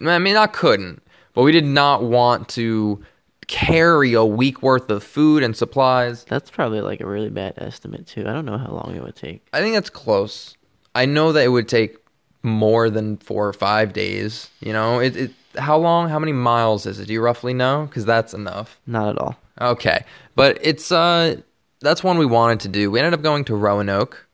[0.00, 1.02] I mean, not couldn't,
[1.34, 3.04] but we did not want to
[3.46, 6.24] carry a week worth of food and supplies.
[6.24, 8.22] That's probably like a really bad estimate too.
[8.22, 9.46] I don't know how long it would take.
[9.52, 10.56] I think that's close.
[10.94, 11.96] I know that it would take
[12.42, 14.50] more than four or five days.
[14.60, 15.16] You know, it.
[15.16, 16.08] it how long?
[16.08, 17.06] How many miles is it?
[17.06, 17.86] Do you roughly know?
[17.86, 18.80] Because that's enough.
[18.86, 19.36] Not at all.
[19.60, 21.36] Okay, but it's uh,
[21.80, 22.90] that's one we wanted to do.
[22.90, 24.26] We ended up going to Roanoke,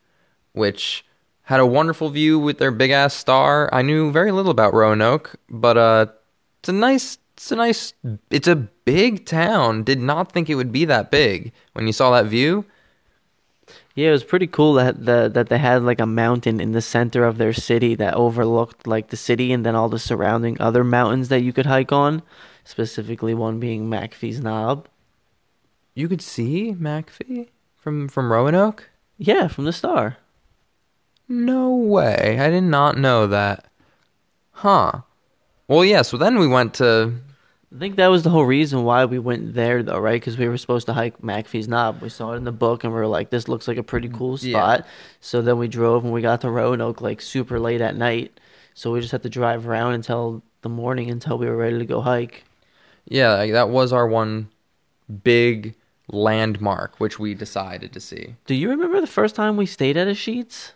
[0.53, 1.05] which
[1.51, 3.69] had a wonderful view with their big ass star.
[3.73, 6.07] I knew very little about Roanoke, but uh,
[6.61, 7.93] it's a nice, it's a nice,
[8.31, 9.83] it's a big town.
[9.83, 12.67] Did not think it would be that big when you saw that view.
[13.97, 16.81] Yeah, it was pretty cool that the, that they had like a mountain in the
[16.81, 20.85] center of their city that overlooked like the city and then all the surrounding other
[20.85, 22.23] mountains that you could hike on.
[22.63, 24.87] Specifically, one being McAfee's Knob.
[25.95, 28.89] You could see McAfee from from Roanoke.
[29.19, 30.19] Yeah, from the star.
[31.31, 32.39] No way.
[32.41, 33.67] I did not know that.
[34.51, 35.03] Huh.
[35.69, 37.15] Well, yeah, so then we went to.
[37.73, 40.21] I think that was the whole reason why we went there, though, right?
[40.21, 42.03] Because we were supposed to hike McAfee's Knob.
[42.03, 44.09] We saw it in the book, and we were like, "This looks like a pretty
[44.09, 44.59] mm, cool Yeah.
[44.59, 44.87] spot."
[45.21, 48.41] So then we drove, and we got to Roanoke like super late at night.
[48.75, 51.87] So we just had to drive around until the morning until we were ready to
[51.87, 52.43] go hike.
[53.05, 54.49] Yeah, like, that was our one
[55.23, 55.77] big
[56.09, 58.35] landmark, which we decided to see.
[58.47, 60.73] Do you remember the first time we stayed at a Sheetz?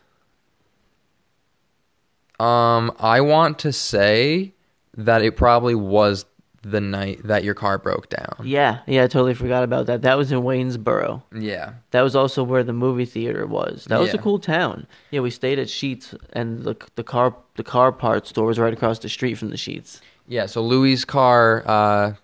[2.41, 4.53] Um, I want to say
[4.97, 6.25] that it probably was
[6.63, 8.37] the night that your car broke down.
[8.43, 10.03] Yeah, yeah, I totally forgot about that.
[10.03, 11.23] That was in Waynesboro.
[11.35, 11.75] Yeah.
[11.91, 13.85] That was also where the movie theater was.
[13.85, 14.87] That was a cool town.
[15.11, 18.73] Yeah, we stayed at Sheetz, and the the car the car parts store was right
[18.73, 20.01] across the street from the Sheetz.
[20.27, 22.15] Yeah, so Louis' car uh,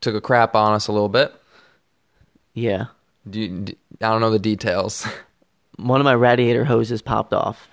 [0.00, 1.34] took a crap on us a little bit.
[2.52, 2.86] Yeah,
[3.28, 5.06] Do you, d I don't know the details.
[5.76, 7.68] one of my radiator hoses popped off.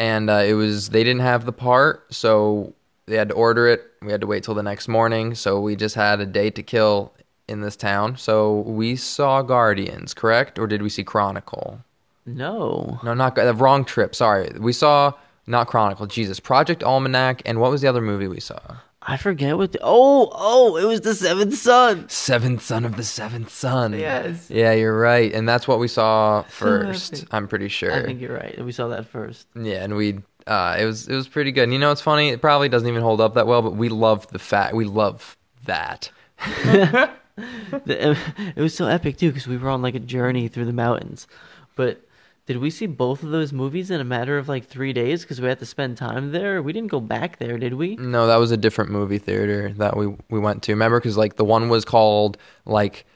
[0.00, 2.72] And uh, it was they didn't have the part, so
[3.04, 3.82] they had to order it.
[4.00, 6.62] We had to wait till the next morning, so we just had a day to
[6.62, 7.12] kill
[7.46, 8.16] in this town.
[8.16, 11.80] So we saw Guardians, correct, or did we see Chronicle?
[12.24, 14.14] No, No, not the wrong trip.
[14.14, 15.12] Sorry, we saw
[15.46, 16.06] not Chronicle.
[16.06, 18.58] Jesus, Project Almanac, and what was the other movie we saw?
[19.02, 19.72] I forget what.
[19.72, 22.08] The, oh, oh, it was the Seventh Son.
[22.08, 23.94] Seventh son of the seventh son.
[23.98, 24.50] Yes.
[24.50, 27.24] Yeah, you're right, and that's what we saw first.
[27.30, 27.92] I'm pretty sure.
[27.92, 28.62] I think you're right.
[28.62, 29.46] We saw that first.
[29.54, 31.64] Yeah, and we uh it was it was pretty good.
[31.64, 33.88] And you know it's funny, it probably doesn't even hold up that well, but we
[33.88, 36.10] love the fact we love that.
[37.86, 41.26] It was so epic too because we were on like a journey through the mountains.
[41.74, 42.02] But
[42.50, 45.40] did we see both of those movies in a matter of like three days because
[45.40, 46.60] we had to spend time there?
[46.60, 47.94] We didn't go back there, did we?
[47.94, 50.72] No, that was a different movie theater that we we went to.
[50.72, 53.06] Remember cuz like the one was called like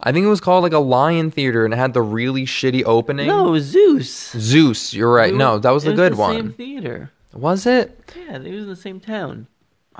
[0.00, 2.82] I think it was called like a Lion Theater and it had the really shitty
[2.84, 3.28] opening.
[3.28, 4.32] No, it was Zeus.
[4.32, 5.32] Zeus, you're right.
[5.32, 6.36] No, that was it the good the one.
[6.36, 7.10] Same theater.
[7.32, 8.12] Was it?
[8.14, 9.46] Yeah, it was in the same town.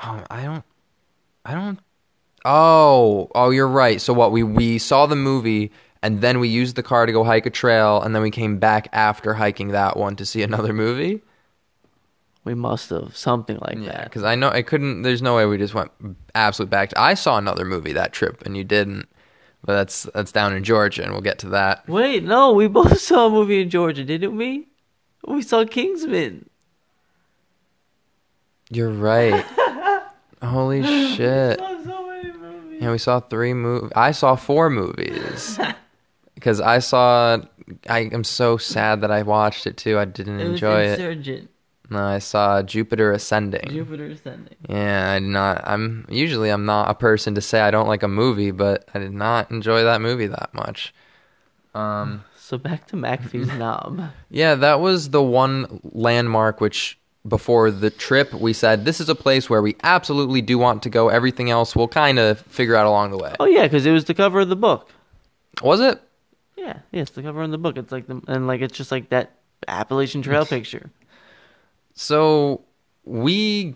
[0.02, 0.64] Oh, I don't
[1.46, 1.78] I don't
[2.44, 4.02] Oh, oh, you're right.
[4.02, 5.72] So what we we saw the movie
[6.02, 8.58] and then we used the car to go hike a trail and then we came
[8.58, 11.22] back after hiking that one to see another movie.
[12.44, 14.04] We must have something like Yeah, that.
[14.04, 15.02] because I know I couldn't.
[15.02, 15.92] There's no way we just went
[16.34, 16.88] absolute back.
[16.90, 19.08] To, I saw another movie that trip, and you didn't.
[19.64, 21.88] But that's that's down in Georgia, and we'll get to that.
[21.88, 24.66] Wait, no, we both saw a movie in Georgia, didn't we?
[25.24, 26.50] We saw Kingsman.
[28.70, 29.44] You're right.
[30.42, 31.60] Holy shit!
[31.60, 32.82] saw so many movies.
[32.82, 33.92] Yeah, we saw three movies.
[33.94, 35.60] I saw four movies
[36.42, 37.38] because I saw.
[37.88, 39.96] I am so sad that I watched it too.
[39.96, 41.48] I didn't It was enjoy it.
[41.88, 43.68] No, I saw Jupiter Ascending.
[43.68, 44.56] Jupiter Ascending.
[44.68, 45.62] Yeah, I did not.
[45.64, 48.98] I'm usually I'm not a person to say I don't like a movie, but I
[48.98, 50.92] did not enjoy that movie that much.
[51.74, 52.24] Um.
[52.36, 54.02] So back to McAfee's knob.
[54.28, 59.14] Yeah, that was the one landmark which before the trip we said this is a
[59.14, 61.08] place where we absolutely do want to go.
[61.08, 63.34] Everything else we'll kind of figure out along the way.
[63.38, 64.90] Oh yeah, because it was the cover of the book.
[65.62, 66.02] Was it?
[66.62, 67.76] Yeah, yeah, it's the cover on the book.
[67.76, 69.32] It's like the and like it's just like that
[69.66, 70.90] Appalachian Trail picture.
[71.94, 72.62] So
[73.04, 73.74] we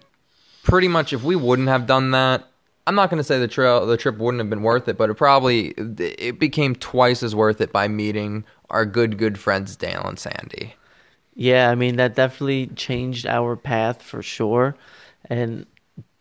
[0.62, 2.46] pretty much if we wouldn't have done that,
[2.87, 5.11] I'm not going to say the trail the trip wouldn't have been worth it, but
[5.11, 10.05] it probably it became twice as worth it by meeting our good good friends Dale
[10.05, 10.75] and Sandy.
[11.35, 14.77] Yeah, I mean that definitely changed our path for sure,
[15.29, 15.66] and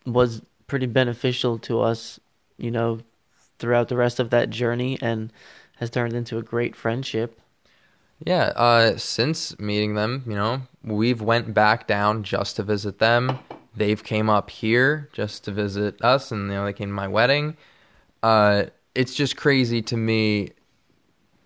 [0.04, 2.18] was pretty beneficial to us,
[2.58, 2.98] you know,
[3.60, 5.32] throughout the rest of that journey, and
[5.76, 7.40] has turned into a great friendship.
[8.24, 13.38] Yeah, uh, since meeting them, you know, we've went back down just to visit them.
[13.76, 17.08] They've came up here just to visit us, and you know they came to my
[17.08, 17.56] wedding.
[18.22, 20.50] Uh, it's just crazy to me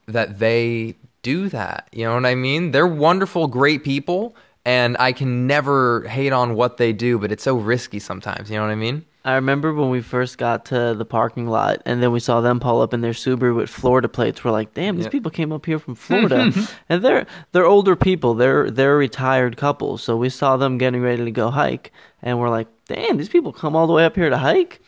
[0.07, 1.89] that they do that.
[1.93, 2.71] You know what I mean?
[2.71, 7.43] They're wonderful, great people, and I can never hate on what they do, but it's
[7.43, 8.49] so risky sometimes.
[8.49, 9.05] You know what I mean?
[9.25, 12.59] I remember when we first got to the parking lot, and then we saw them
[12.59, 14.43] pull up in their Subaru with Florida plates.
[14.43, 15.13] We're like, "Damn, these Yep.
[15.13, 16.51] people came up here from Florida,"
[16.89, 18.33] and they're they're older people.
[18.35, 20.03] They're they're retired couples.
[20.03, 23.53] So we saw them getting ready to go hike, and we're like, "Damn, these people
[23.53, 24.81] come all the way up here to hike."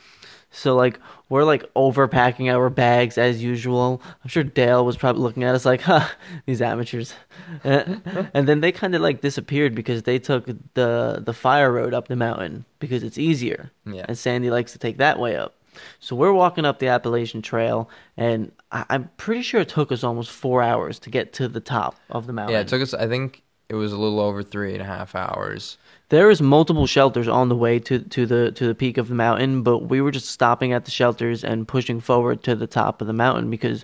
[0.51, 0.99] So like
[1.33, 4.03] we're like overpacking our bags as usual.
[4.23, 6.07] I'm sure Dale was probably looking at us like, "Huh,
[6.45, 7.15] these amateurs,"
[7.65, 8.03] and,
[8.35, 12.17] then they kind of like disappeared because they took the the fire road up the
[12.17, 13.71] mountain because it's easier.
[13.87, 14.05] Yeah.
[14.09, 15.55] And Sandy likes to take that way up.
[16.01, 20.05] So we're walking up the Appalachian Trail, and I- I'm pretty sure it took us
[20.05, 22.53] almost four hours to get to the top of the mountain.
[22.53, 22.93] Yeah, it took us.
[22.93, 25.79] I think it was a little over three and a half hours.
[26.13, 29.15] There is multiple shelters on the way to to the to the peak of the
[29.15, 33.01] mountain, but we were just stopping at the shelters and pushing forward to the top
[33.01, 33.83] of the mountain because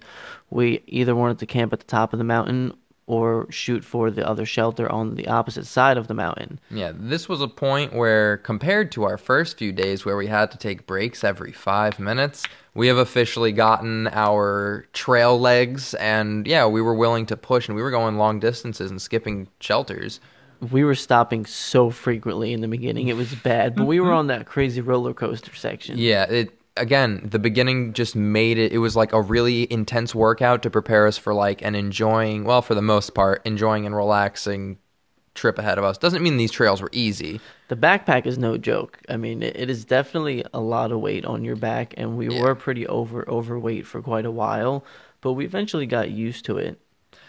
[0.50, 4.28] we either wanted to camp at the top of the mountain or shoot for the
[4.28, 6.60] other shelter on the opposite side of the mountain.
[6.70, 10.50] Yeah, this was a point where, compared to our first few days where we had
[10.50, 16.66] to take breaks every five minutes, we have officially gotten our trail legs, and yeah,
[16.66, 20.20] we were willing to push, and we were going long distances and skipping shelters.
[20.72, 23.74] We were stopping so frequently in the beginning; it was bad.
[23.76, 24.16] But we were mm-hmm.
[24.16, 25.98] on that crazy roller coaster section.
[25.98, 28.72] Yeah, it again, the beginning just made it.
[28.72, 32.62] It was like a really intense workout to prepare us for like an enjoying, well,
[32.62, 34.78] for the most part, enjoying and relaxing
[35.34, 35.98] trip ahead of us.
[35.98, 37.40] Doesn't mean these trails were easy.
[37.68, 38.98] The backpack is no joke.
[39.08, 42.28] I mean, it, it is definitely a lot of weight on your back, and we
[42.28, 42.42] Yeah.
[42.42, 44.84] were pretty over overweight for quite a while,
[45.20, 46.80] but we eventually got used to it.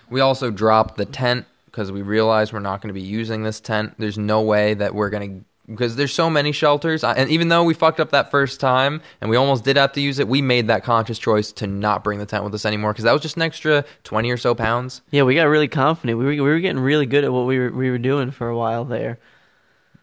[0.09, 3.59] We also dropped the tent because we realized we're not going to be using this
[3.59, 3.95] tent.
[3.97, 7.63] There's no way that we're going to because there's so many shelters and even though
[7.63, 10.41] we fucked up that first time and we almost did have to use it, we
[10.41, 13.21] made that conscious choice to not bring the tent with us anymore because that was
[13.21, 15.01] just an extra 20 or so pounds.
[15.11, 16.17] Yeah, we got really confident.
[16.17, 18.49] We were we were getting really good at what we were we were doing for
[18.49, 19.19] a while there.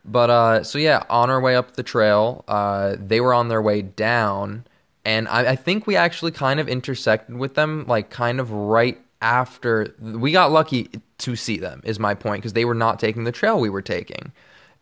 [0.04, 3.62] But uh so yeah, on our way up the trail, uh they were on their
[3.62, 4.66] way down
[5.04, 9.00] and I, I think we actually kind of intersected with them like kind of right
[9.26, 13.24] after we got lucky to see them is my point because they were not taking
[13.24, 14.32] the trail we were taking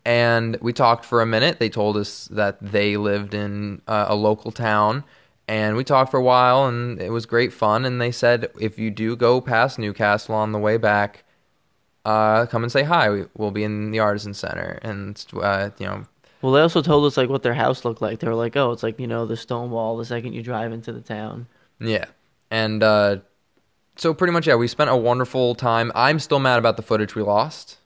[0.05, 1.59] and we talked for a minute.
[1.59, 5.03] They told us that they lived in uh, a local town,
[5.47, 7.85] and we talked for a while, and it was great fun.
[7.85, 11.23] And they said if you do go past New Castle on the way back,
[12.05, 13.09] uh, come and say hi.
[13.09, 16.05] We, we'll be in the Artisan Center, and uh, you know,
[16.43, 18.19] Well, they also told us like what their house looked like.
[18.19, 20.71] They were like, "Oh, it's like you know the stone wall the second you drive
[20.71, 21.47] into the town."
[21.79, 22.05] yeah,
[22.51, 23.17] and uh,
[23.95, 25.91] so pretty much yeah, we spent a wonderful time.
[25.95, 27.77] I'm still mad about the footage we lost.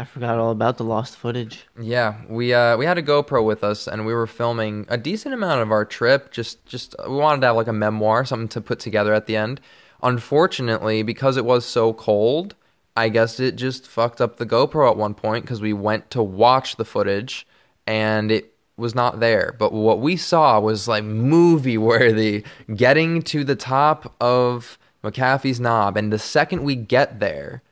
[0.00, 1.66] I forgot all about the lost footage.
[1.80, 5.34] Yeah, we uh, we had a GoPro with us, and we were filming a decent
[5.34, 6.30] amount of our trip.
[6.30, 9.36] Just just we wanted to have like a memoir, something to put together at the
[9.36, 9.60] end.
[10.00, 12.54] Unfortunately, because it was so cold,
[12.96, 16.22] I guess it just fucked up the GoPro at one point because we went to
[16.22, 17.44] watch the footage,
[17.84, 19.56] and it was not there.
[19.58, 22.44] But what we saw was like movie worthy.
[22.72, 27.62] Getting to the top of McAfee's Knob, and the second we get there,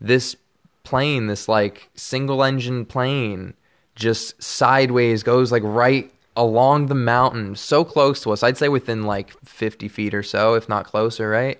[0.00, 0.36] this
[0.82, 3.54] plane, this like single engine plane,
[3.94, 8.42] just sideways goes like right along the mountain, so close to us.
[8.42, 11.58] I'd say within like 50 feet or so, if not closer, right?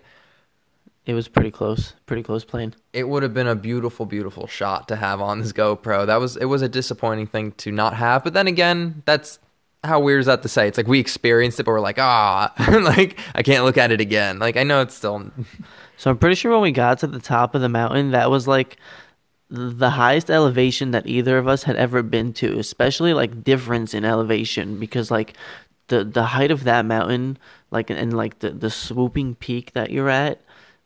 [1.06, 2.74] It was pretty close, pretty close plane.
[2.92, 6.06] It would have been a beautiful, beautiful shot to have on this GoPro.
[6.06, 9.38] That was it was a disappointing thing to not have, but then again, that's
[9.82, 10.68] how weird is that to say?
[10.68, 12.52] It's like we experienced it, but we're like, ah,
[12.84, 14.38] like I can't look at it again.
[14.38, 15.30] Like I know it's still
[15.96, 18.48] So I'm pretty sure when we got to the top of the mountain, that was
[18.48, 18.78] like
[19.50, 24.04] the highest elevation that either of us had ever been to, especially like difference in
[24.04, 25.34] elevation because like
[25.88, 27.36] the the height of that mountain,
[27.70, 30.40] like and like the the swooping peak that you're at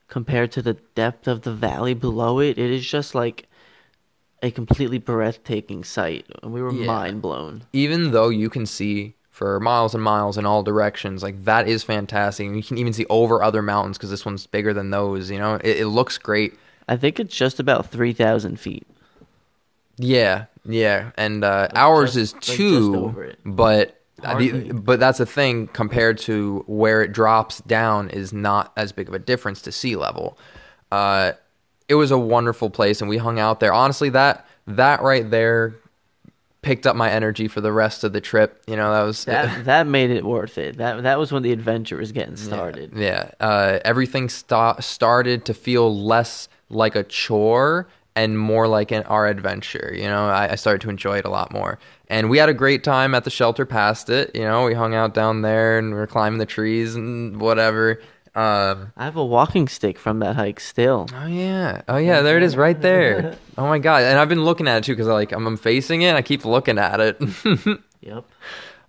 [0.08, 3.46] compared to the depth of the valley below it, it is just like
[4.44, 6.26] a completely breathtaking sight.
[6.42, 6.86] And we were Yeah.
[6.86, 7.64] mind blown.
[7.72, 11.82] even though you can see for miles and miles in all directions, like that is
[11.82, 12.46] fantastic.
[12.46, 15.30] And you can even see over other mountains because this one's bigger than those.
[15.30, 16.54] You know, it, it looks great.
[16.88, 18.86] I think it's just about three thousand feet.
[19.96, 23.38] Yeah, yeah, and uh, ours just- is like two, it.
[23.44, 24.00] but
[24.38, 29.08] the, but that's the thing compared to where it drops down is not as big
[29.08, 30.36] of a difference to sea level.
[30.90, 31.32] Uh,
[31.88, 33.72] it was a wonderful place, and we hung out there.
[33.72, 35.74] Honestly, that that right there
[36.62, 38.62] picked up my energy for the rest of the trip.
[38.66, 40.78] You know, that was That that made it worth it.
[40.78, 42.92] That that was when the adventure was getting started.
[42.96, 49.02] Yeah, uh, everything sta- started to feel less like a chore and more like an
[49.04, 49.92] our adventure.
[49.94, 51.78] You know, I, I started to enjoy it a lot more,
[52.08, 54.34] and we had a great time at the shelter past it.
[54.34, 58.00] You know, we hung out down there and we were climbing the trees and whatever.
[58.36, 61.06] Um, I have a walking stick from that hike still.
[61.14, 63.36] oh yeah, oh yeah, there it is, right there.
[63.56, 66.16] Oh my god, and I've been looking at it too because like I'm, facing it.
[66.16, 67.22] I keep looking at it.
[68.00, 68.24] Yep.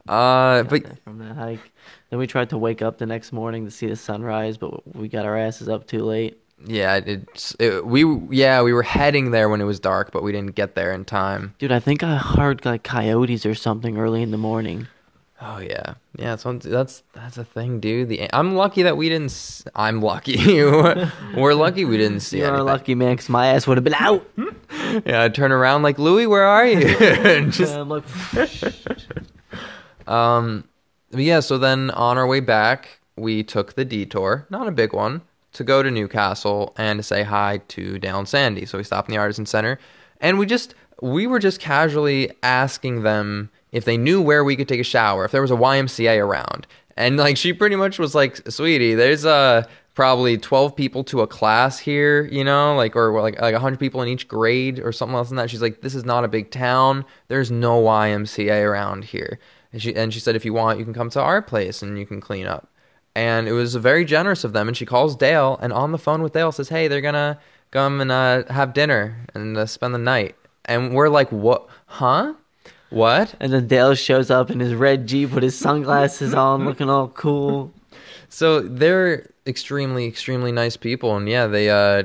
[0.09, 1.71] uh, but from that hike.
[2.09, 5.07] Then we tried to wake up the next morning to see the sunrise, but we
[5.07, 6.37] got our asses up too late.
[6.65, 8.03] yeah, it's it, we
[8.35, 11.05] yeah we were heading there when it was dark, but we didn't get there in
[11.05, 11.53] time.
[11.59, 14.87] Dude, I think I heard like coyotes or something early in the morning.
[15.47, 16.37] Oh yeah, yeah.
[16.37, 18.09] So that's that's a thing, dude.
[18.09, 19.25] The I'm lucky that we didn't.
[19.31, 20.37] s- I'm lucky.
[21.35, 22.65] We're lucky we didn't see You're anything.
[22.65, 24.25] lucky man, 'cause my ass would have been out.
[25.05, 26.95] Yeah, I turn around like Louis, where are you?
[27.51, 28.03] Just like,
[30.07, 30.63] um,
[31.11, 31.39] yeah.
[31.39, 35.21] So then on our way back, we took the detour, not a big one,
[35.53, 38.65] to go to New Castle and to say hi to Dale and Sandy.
[38.65, 39.79] So we stopped in the Artisan Center,
[40.21, 44.67] and we just we were just casually asking them if they knew where we could
[44.67, 46.65] take a shower, if there was a YMCA around,
[46.97, 49.63] and like she pretty much was like, "Sweetie, there's uh
[49.93, 54.01] probably 12 people to a class here, you know, like or like like 100 people
[54.01, 56.51] in each grade or something else than that." She's like, "This is not a big
[56.51, 57.05] town.
[57.27, 59.39] There's no YMCA around here."
[59.73, 61.99] And she and she said, "If you want, you can come to our place and
[61.99, 62.69] you can clean up."
[63.15, 64.67] and it was very generous of them.
[64.67, 67.39] And she calls Dale, and on the phone with Dale says, "Hey, they're gonna
[67.71, 71.67] come and uh, have dinner and uh, spend the night." And we're like, "What?
[71.85, 72.33] Huh?
[72.95, 76.89] What?" and then Dale shows up in his red Jeep with his sunglasses on, looking
[76.89, 77.71] all cool.
[78.29, 82.03] So they're extremely, extremely nice people, and yeah, they uh,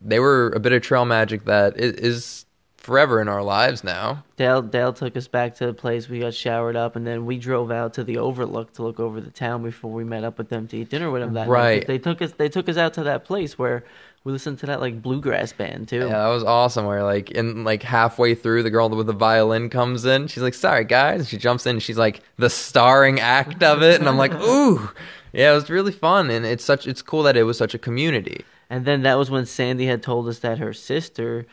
[0.00, 2.44] they were a bit of trail magic that is
[2.76, 4.22] forever in our lives now.
[4.36, 6.08] Dale Dale took us back to the place.
[6.08, 9.20] We got showered up, and then we drove out to the Overlook to look over
[9.20, 11.52] the town before we met up with them to eat dinner with them that night.
[11.52, 11.86] Right.
[11.86, 12.32] They took us.
[12.32, 13.84] They took us out to that place where
[14.24, 16.00] we listened to that like bluegrass band too.
[16.00, 16.86] Yeah, that was awesome.
[16.86, 20.28] Where like in like halfway through, the girl with the violin comes in.
[20.28, 21.76] She's like, "Sorry, guys." And she jumps in.
[21.76, 24.90] And she's like the starring act of it, and I'm like, "Ooh,
[25.32, 27.78] yeah." It was really fun, and it's such it's cool that it was such a
[27.78, 28.44] community.
[28.70, 31.46] And then that was when Sandy had told us that her sister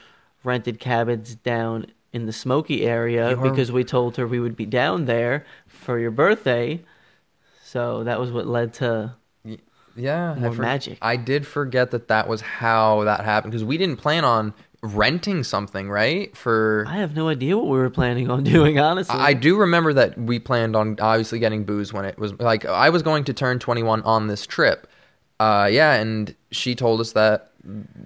[0.43, 5.05] rented cabins down in the Smoky area because we told her we would be down
[5.05, 6.81] there for your birthday.
[7.63, 9.15] So that was what led to
[9.95, 10.97] Yeah, More I for- magic.
[11.01, 15.43] I did forget that that was how that happened because we didn't plan on renting
[15.43, 16.35] something, right?
[16.35, 19.15] For I have no idea what we were planning on doing, honestly.
[19.17, 22.89] I do remember that we planned on obviously getting booze when it was like I
[22.89, 24.87] was going to turn 21 on this trip.
[25.39, 27.51] Uh, yeah, and she told us that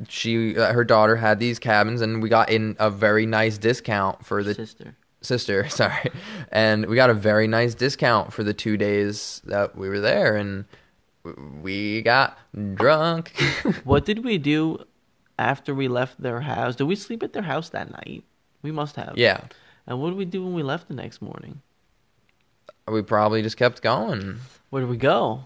[0.09, 4.25] she uh, her daughter had these cabins, and we got in a very nice discount
[4.25, 4.95] for the sister.
[5.21, 5.67] sister.
[5.69, 6.11] Sorry,
[6.51, 10.35] and we got a very nice discount for the two days that we were there,
[10.35, 10.65] and
[11.61, 12.37] we got
[12.75, 13.33] drunk.
[13.83, 14.85] What did we do
[15.39, 16.75] after we left their house?
[16.75, 18.23] Did we sleep at their house that night?
[18.61, 19.13] We must have.
[19.17, 19.41] yeah,
[19.87, 21.61] And what did we do when we left the next morning?
[22.87, 24.37] we probably just kept going.
[24.69, 25.45] Where did we go?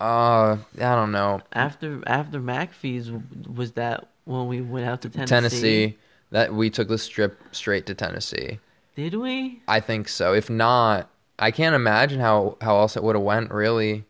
[0.00, 1.40] Uh, I don't know.
[1.52, 3.10] After after McAfee's,
[3.46, 5.28] was that when we went out to Tennessee?
[5.28, 5.98] Tennessee.
[6.30, 8.58] That we took the strip straight to Tennessee.
[8.96, 9.62] Did we?
[9.68, 10.32] I think so.
[10.32, 13.50] If not, I can't imagine how how else it would have went.
[13.52, 14.04] Really,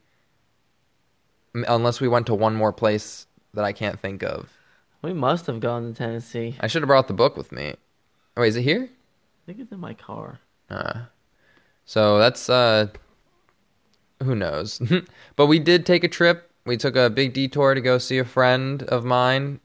[1.55, 4.51] unless we went to one more place that I can't think of.
[5.03, 6.57] We must have gone to Tennessee.
[6.61, 7.75] I should have brought the book with me.
[8.37, 8.89] Wait, is it here?
[8.89, 10.39] I think it's in my car.
[10.71, 11.03] Uh,
[11.85, 12.87] so that's uh,
[14.23, 14.81] who knows?
[15.37, 16.51] but we did take a trip.
[16.65, 19.61] We took a big detour to go see a friend of mine.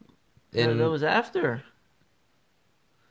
[0.52, 1.62] In that was after.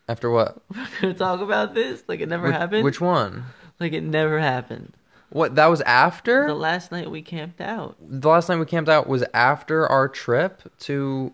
[0.10, 0.62] after what?
[0.76, 2.84] We're gonna talk about this like it never Which- happened.
[2.84, 3.46] Which one?
[3.80, 4.94] like it never happened.
[5.30, 5.56] What?
[5.56, 7.96] That was after The last night we camped out.
[8.02, 11.34] the last night we camped out was after our trip to.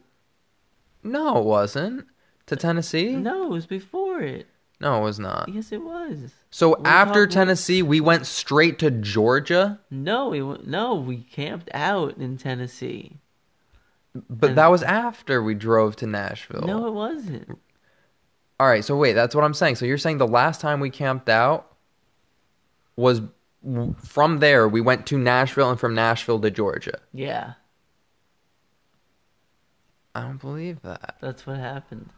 [1.04, 2.06] No, it wasn't
[2.48, 3.16] to uh, Tennessee.
[3.16, 4.48] No, it was before it.
[4.80, 5.48] No, it was not.
[5.50, 6.34] Yes, it was.
[6.50, 12.18] So We after Tennessee, we went straight to Georgia, No, we no, we camped out
[12.18, 13.18] in Tennessee.
[14.30, 16.62] but And- that was after we drove to Nashville.
[16.66, 17.58] No, it wasn't.
[18.60, 19.76] All right, so wait, that's what I'm saying.
[19.76, 21.72] So you're saying the last time we camped out
[22.96, 23.22] was
[23.98, 27.00] from there we went to Nashville and from Nashville to Georgia.
[27.14, 27.54] Yeah,
[30.16, 31.16] I don't believe that.
[31.22, 32.10] that's what happened.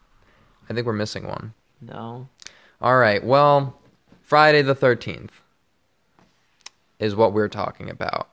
[0.70, 1.54] I think we're missing one.
[1.82, 2.28] No,
[2.82, 3.80] All right, well,
[4.22, 5.30] Friday the 13th
[7.00, 8.30] is what we're talking about.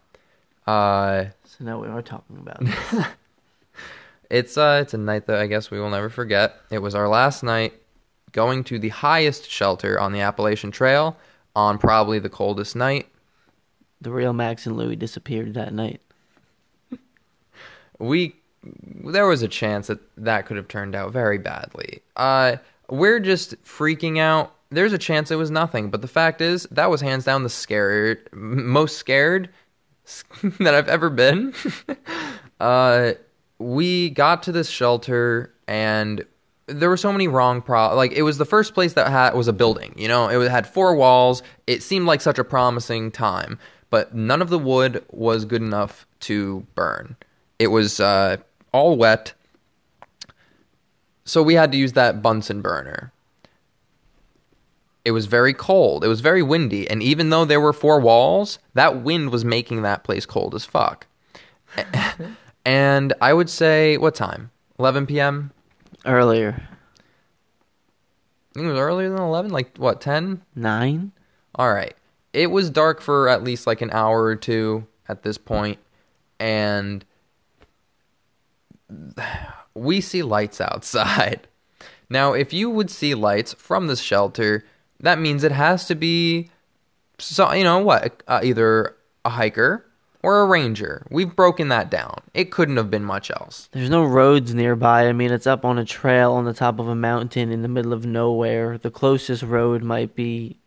[0.66, 2.62] Uh so now we are talking about.
[4.30, 6.56] It's uh it's a night that I guess we will never forget.
[6.70, 7.74] It was our last night
[8.32, 11.18] going to the highest shelter on the Appalachian Trail
[11.54, 13.08] on probably the coldest night.
[14.00, 16.00] the real Max and Louie disappeared that night.
[17.98, 18.34] we
[19.04, 22.02] there was a chance that that could have turned out very badly.
[22.16, 22.56] Uh,
[22.88, 24.54] we're just freaking out.
[24.70, 27.50] There's a chance it was nothing, but the fact is that was hands down the
[27.50, 29.50] scared, most scared
[30.60, 31.54] that I've ever been.
[32.60, 33.12] uh,
[33.58, 36.24] we got to this shelter and
[36.72, 39.48] there were so many wrong pro like it was the first place that had was
[39.48, 40.28] a building you know?
[40.28, 41.42] It had four walls.
[41.66, 43.58] It seemed like such a promising time
[43.90, 47.14] but none of the wood was good enough to burn.
[47.58, 48.38] It was uh,
[48.72, 49.34] all wet.
[51.26, 53.12] So we had to use that bunsen burner.
[55.04, 56.04] It was very cold.
[56.04, 59.82] It was very windy and even though there were four walls that wind was making
[59.82, 61.06] that place cold as fuck.
[62.64, 64.50] And i would say what time?
[64.78, 65.52] 11 p.m
[66.04, 70.42] Earlier, I think it was earlier than 11, like what, 10?
[70.54, 71.12] nine.
[71.54, 71.94] All right.
[72.32, 75.78] It was dark for at least like an hour or two at this point,
[76.40, 77.04] and
[79.74, 81.48] we see lights outside.
[82.10, 84.66] Now, if you would see lights from this shelter,
[85.00, 86.50] that means it has to be,
[87.18, 88.94] so you know what, uh, either
[89.24, 89.86] a hiker
[90.22, 91.06] or a ranger.
[91.10, 92.20] We've broken that down.
[92.34, 93.68] It couldn't have been much else.
[93.72, 95.08] There's no roads nearby.
[95.08, 97.68] I mean, it's up on a trail on the top of a mountain in the
[97.68, 98.78] middle of nowhere.
[98.78, 100.58] The closest road might be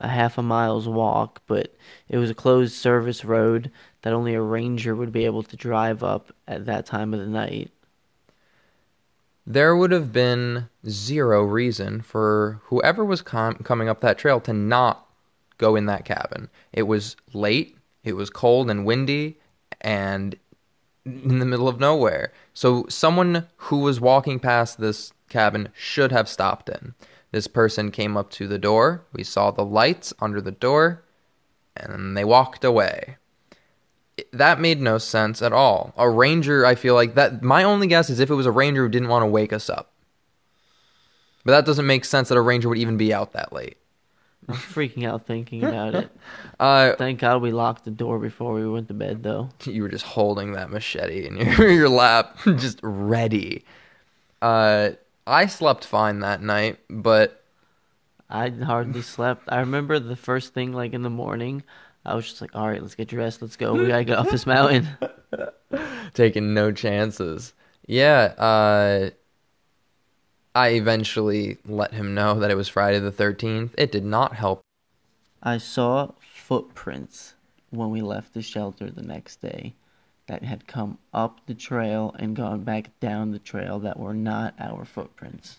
[0.00, 1.74] a half a mile's walk, but
[2.08, 3.70] it was a closed service road
[4.02, 7.26] that only a ranger would be able to drive up at that time of the
[7.26, 7.70] night.
[9.46, 14.52] there would have been zero reason for whoever was com- coming up that trail to
[14.52, 15.06] not
[15.58, 16.48] go in that cabin.
[16.72, 19.38] It was late, it was cold and windy,
[19.80, 20.36] and
[21.04, 22.32] in the middle of nowhere.
[22.54, 26.94] So someone who was walking past this cabin should have stopped in.
[27.32, 29.02] This person came up to the door.
[29.12, 31.02] We saw the lights under the door,
[31.76, 33.16] and they walked away
[34.32, 35.92] that made no sense at all.
[35.96, 37.42] A ranger, I feel like that.
[37.42, 39.70] My only guess is if it was a ranger who didn't want to wake us
[39.70, 39.92] up.
[41.44, 43.78] But that doesn't make sense that a ranger would even be out that late.
[44.48, 46.10] I'm freaking out thinking about it.
[46.60, 49.48] Uh, Thank God we locked the door before we went to bed, though.
[49.64, 53.64] you were just holding that machete in your your lap, just ready.
[54.40, 54.90] Uh,
[55.26, 57.42] I slept fine that night, but
[58.30, 59.48] I hardly slept.
[59.48, 61.64] I remember the first thing, like in the morning,
[62.04, 63.42] I was just like, all right, let's get dressed.
[63.42, 63.74] Let's go.
[63.74, 64.86] We got to get off this mountain.
[66.14, 67.54] taking no chances.
[67.86, 69.10] Yeah, uh,
[70.54, 73.70] I eventually let him know that it was Friday the 13th.
[73.78, 74.60] It did not help.
[75.42, 77.34] I saw footprints
[77.70, 79.74] when we left the shelter the next day
[80.26, 84.54] that had come up the trail and gone back down the trail that were not
[84.58, 85.58] our footprints.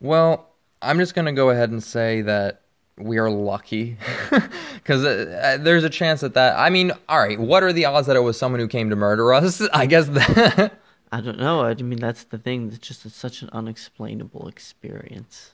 [0.00, 0.48] Well,
[0.80, 2.60] I'm just going to go ahead and say that
[2.98, 3.96] we are lucky
[4.74, 8.06] because uh, there's a chance that that i mean all right what are the odds
[8.06, 10.78] that it was someone who came to murder us i guess that
[11.14, 11.62] I don't know.
[11.62, 12.68] I mean, that's the thing.
[12.68, 15.52] It's just it's such an unexplainable experience.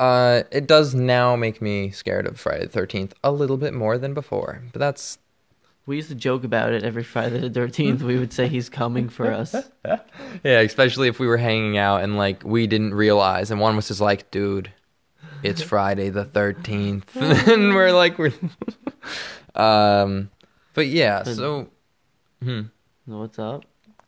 [0.00, 3.98] uh it does now make me scared of friday the 13th a little bit more
[3.98, 5.18] than before but that's
[5.86, 8.02] We used to joke about it every Friday the 13th.
[8.02, 9.54] We would say he's coming for us.
[10.44, 13.88] yeah especially if we were hanging out and like we didn't realize and one was
[13.88, 14.70] just like dude
[15.42, 17.16] it's friday the 13th
[17.52, 18.32] and we're like we're
[19.54, 20.30] um
[20.74, 21.68] but yeah so
[22.42, 22.62] hmm
[23.06, 23.64] What's up?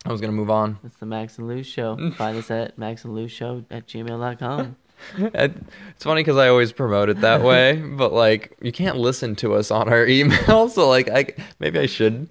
[0.07, 1.97] I was gonna move on It's the Max and Lou Show.
[2.17, 4.77] Find us at maxandlouishow at gmail.com.
[5.19, 5.55] It-
[5.95, 9.55] It's funny because I always promote it that way, but like you can't listen to
[9.55, 11.27] us on our email, so like I
[11.59, 12.31] maybe I should.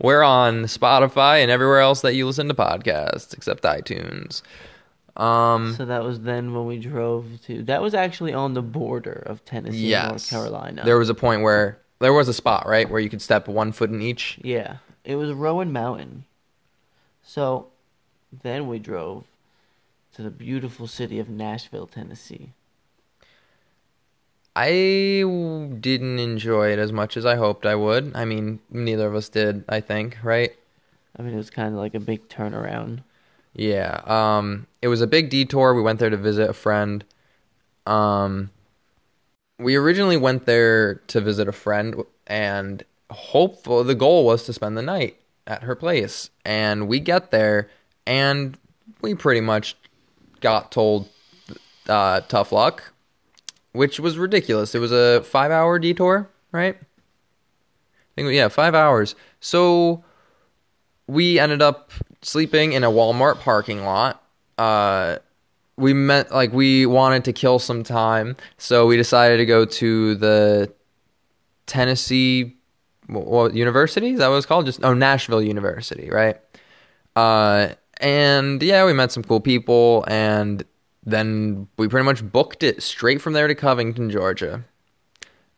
[0.00, 4.42] We're on Spotify and everywhere else that you listen to podcasts, except iTunes.
[5.16, 7.62] Um, So that was then when we drove to.
[7.64, 10.82] That was actually on the border of Tennessee and North Carolina.
[10.84, 13.72] There was a point where there was a spot right where you could step one
[13.72, 14.38] foot in each.
[14.42, 16.24] Yeah, it was Roan Mountain.
[17.22, 17.68] So
[18.42, 19.24] then we drove
[20.14, 22.50] to the beautiful city of Nashville, Tennessee.
[24.56, 24.70] I
[25.80, 28.12] didn't enjoy it as much as I hoped I would.
[28.14, 29.64] I mean, neither of us did.
[29.68, 30.52] I think, right?
[31.18, 33.00] I mean, it was kind of like a big turnaround.
[33.54, 34.00] Yeah.
[34.04, 35.74] Um, it was a big detour.
[35.74, 37.04] We went there to visit a friend.
[37.86, 38.50] Um,
[39.58, 42.84] we originally went there to visit a friend, and
[43.14, 46.30] hopeful the goal was to spend the night at her place.
[46.44, 47.70] And we get there,
[48.06, 48.58] and
[49.00, 49.76] we pretty much
[50.40, 51.08] got told
[51.88, 52.92] uh, tough luck,
[53.72, 54.74] which was ridiculous.
[54.74, 56.76] It was a five-hour detour, right?
[56.76, 59.14] I think yeah, five hours.
[59.40, 60.04] So
[61.06, 61.90] we ended up
[62.22, 64.22] sleeping in a Walmart parking lot.
[64.56, 65.18] Uh,
[65.76, 70.14] we met like we wanted to kill some time, so we decided to go to
[70.14, 70.72] the
[71.66, 72.56] Tennessee
[73.06, 74.12] what, University.
[74.12, 74.66] Is that what it's called?
[74.66, 76.36] Just oh, Nashville University, right?
[77.16, 77.68] Uh,
[78.00, 80.64] and yeah, we met some cool people, and
[81.04, 84.64] then we pretty much booked it straight from there to Covington, Georgia.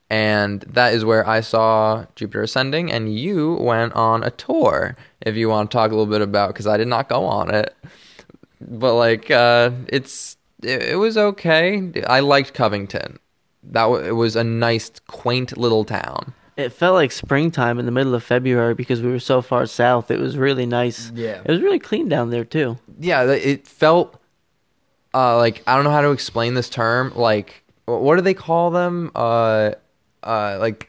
[0.08, 4.96] And that is where I saw Jupiter Ascending, and you went on a tour.
[5.22, 7.52] If you want to talk a little bit about, because I did not go on
[7.52, 7.74] it,
[8.60, 11.90] but like uh, it's it, it was okay.
[12.06, 13.18] I liked Covington.
[13.64, 16.34] That w- it was a nice, quaint little town.
[16.56, 20.10] It felt like springtime in the middle of February because we were so far south.
[20.10, 21.10] It was really nice.
[21.14, 21.42] Yeah.
[21.44, 22.78] It was really clean down there, too.
[22.98, 24.18] yeah, it felt
[25.12, 27.12] uh, like I don't know how to explain this term.
[27.14, 29.10] Like, what do they call them?
[29.14, 29.72] Uh,
[30.22, 30.88] uh, like,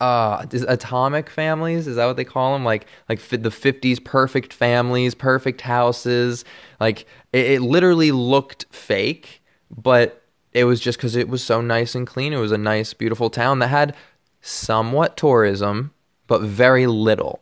[0.00, 1.86] uh, atomic families?
[1.86, 2.64] Is that what they call them?
[2.64, 6.44] Like, like the fifties perfect families, perfect houses.
[6.80, 11.94] Like, it, it literally looked fake, but it was just because it was so nice
[11.94, 12.32] and clean.
[12.32, 13.94] It was a nice, beautiful town that had
[14.42, 15.92] somewhat tourism,
[16.26, 17.40] but very little.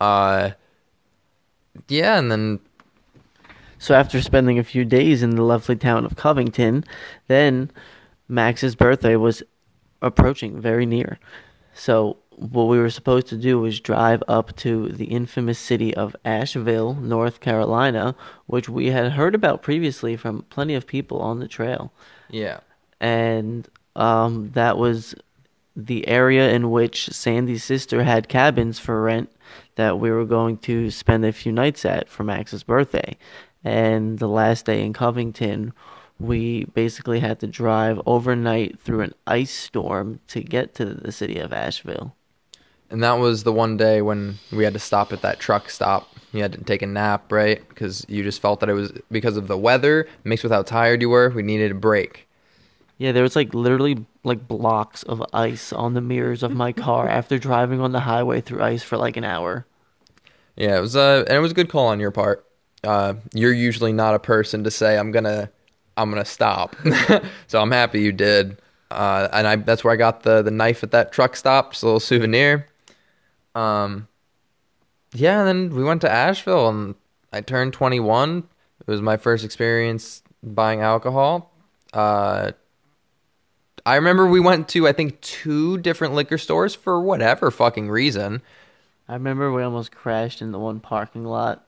[0.00, 0.50] Uh,
[1.88, 2.60] yeah, and then
[3.78, 6.84] So after spending a few days in the lovely town of Covington,
[7.28, 7.70] then
[8.28, 9.42] Max's birthday was
[10.02, 11.18] approaching very near.
[11.74, 16.16] So what we were supposed to do was drive up to the infamous city of
[16.24, 18.14] Asheville, North Carolina,
[18.46, 21.92] which we had heard about previously from plenty of people on the trail.
[22.30, 22.60] yeah.
[23.00, 23.66] And
[23.96, 25.14] um, that was
[25.86, 29.30] the area in which Sandy's sister had cabins for rent
[29.76, 33.16] that we were going to spend a few nights at for Max's birthday.
[33.64, 35.72] And the last day in Covington,
[36.18, 41.38] we basically had to drive overnight through an ice storm to get to the city
[41.38, 42.14] of Asheville.
[42.90, 46.08] And that was the one day when we had to stop at that truck stop.
[46.32, 47.66] You had to take a nap, right?
[47.68, 51.00] Because you just felt that it was because of the weather mixed with how tired
[51.00, 51.30] you were.
[51.30, 52.28] We needed a break.
[52.98, 57.08] Yeah, there was like literally like blocks of ice on the mirrors of my car
[57.18, 59.66] after driving on the highway through ice for like an hour.
[60.56, 62.46] Yeah, it was uh, and it was a good call on your part.
[62.82, 65.50] Uh, you're usually not a person to say I'm gonna,
[65.96, 66.76] I'm gonna stop.
[67.46, 68.60] so I'm happy you did.
[68.90, 71.82] Uh, and I that's where I got the the knife at that truck stop, just
[71.82, 72.66] a little souvenir.
[73.54, 74.08] Um,
[75.14, 76.94] yeah, and then we went to Asheville, and
[77.32, 78.38] I turned 21.
[78.80, 81.52] It was my first experience buying alcohol.
[81.92, 82.52] Uh,
[83.86, 88.42] I remember we went to I think two different liquor stores for whatever fucking reason.
[89.08, 91.66] I remember we almost crashed in the one parking lot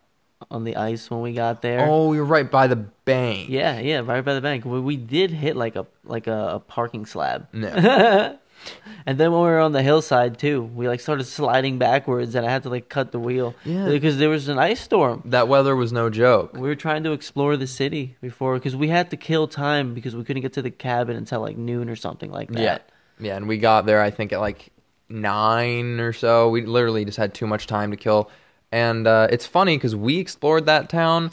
[0.51, 1.87] on the ice when we got there.
[1.89, 3.49] Oh, you're right by the bank.
[3.49, 4.65] Yeah, yeah, right by the bank.
[4.65, 7.49] We, we did hit like a like a, a parking slab.
[7.53, 8.39] No.
[9.07, 12.47] and then when we were on the hillside too, we like started sliding backwards, and
[12.47, 13.55] I had to like cut the wheel.
[13.65, 13.89] Yeah.
[13.89, 15.23] because there was an ice storm.
[15.27, 16.55] That weather was no joke.
[16.55, 20.15] We were trying to explore the city before because we had to kill time because
[20.17, 22.61] we couldn't get to the cabin until like noon or something like that.
[22.61, 22.79] Yeah.
[23.21, 24.71] Yeah, and we got there I think at like
[25.09, 26.49] nine or so.
[26.49, 28.31] We literally just had too much time to kill.
[28.73, 31.31] And uh, it's funny because we explored that town.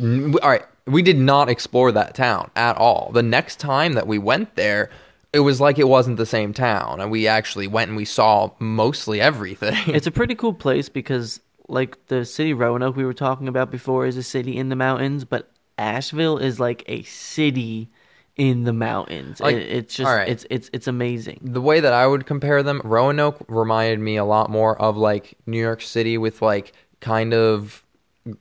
[0.00, 3.10] All right, we did not explore that town at all.
[3.12, 4.90] The next time that we went there,
[5.32, 8.50] it was like it wasn't the same town, and we actually went and we saw
[8.58, 9.76] mostly everything.
[9.94, 14.06] It's a pretty cool place because, like the city Roanoke we were talking about before,
[14.06, 17.88] is a city in the mountains, but Asheville is like a city
[18.36, 19.40] in the mountains.
[19.40, 20.28] Like, It- it's just right.
[20.28, 21.40] it's it's it's amazing.
[21.42, 25.36] the way that I would compare them, Roanoke reminded me a lot more of like
[25.46, 27.84] New York City with like kind of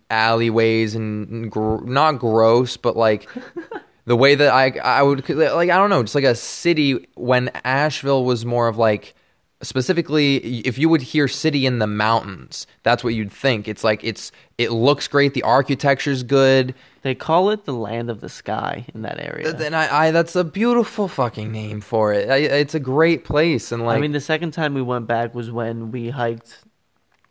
[0.10, 3.28] alleyways and gr- not gross, but like
[4.08, 7.49] the way that I I would like I don't know, just like a city when
[7.64, 9.14] Asheville was more of like
[9.62, 14.03] specifically if you would hear city in the mountains that's what you'd think it's like
[14.03, 18.86] it's it looks great the architecture's good They call it the land of the sky
[18.93, 19.51] in that area.
[19.53, 23.72] then I, I that's a beautiful fucking name for it I, it's a great place
[23.72, 26.60] and like I mean, the second time we went back was when we hiked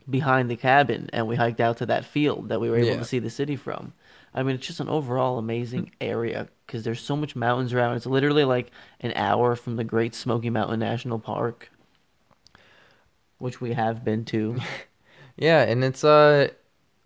[0.09, 2.97] behind the cabin and we hiked out to that field that we were able Yeah.
[2.97, 3.93] to see the city from.
[4.37, 7.95] I mean, it's just an overall amazing area because there's so much mountains around.
[7.95, 8.71] It's literally like
[9.01, 11.71] an hour from the Great Smoky Mountain National Park,
[13.39, 14.57] which we have been to.
[15.39, 16.49] Yeah, and it's uh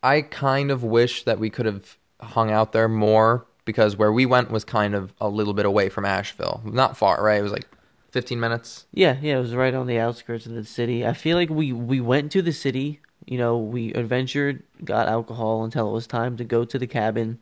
[0.02, 4.26] I kind of wish that we could have hung out there more because where we
[4.26, 6.62] went was kind of a little bit away from Asheville.
[6.64, 7.40] Not far, right?
[7.40, 7.68] It was like
[8.12, 8.86] 15 minutes.
[8.94, 11.06] Yeah, yeah, it was right on the outskirts of the city.
[11.06, 15.64] I feel like we we went to the city, you know, we adventured, got alcohol
[15.64, 17.40] until it was time to go to the cabin,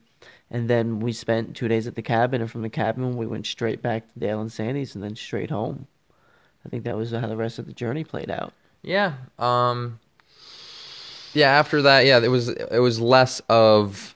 [0.51, 3.45] and then we spent two days at the cabin, and from the cabin we went
[3.45, 5.88] straight back to Dale and Sandy's, and then straight home.
[6.65, 8.53] I think that was how the rest of the journey played out.
[8.82, 9.13] Yeah.
[9.38, 9.99] Um
[11.34, 14.15] Yeah, after that, yeah, it was it was less of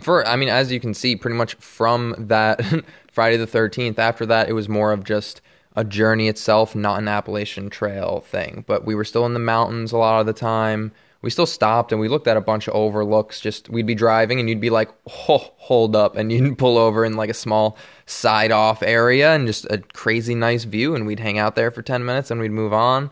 [0.00, 2.62] for I mean, as you can see pretty much from that
[3.12, 5.42] Friday the 13th, after that it was more of just
[5.76, 8.64] a journey itself, not an Appalachian Trail thing.
[8.66, 10.92] But we were still in the mountains a lot of the time.
[11.22, 13.40] We still stopped and we looked at a bunch of overlooks.
[13.40, 14.90] Just we'd be driving and you'd be like,
[15.28, 19.46] oh, hold up, and you'd pull over in like a small side off area and
[19.46, 22.50] just a crazy nice view, and we'd hang out there for ten minutes and we'd
[22.50, 23.10] move on.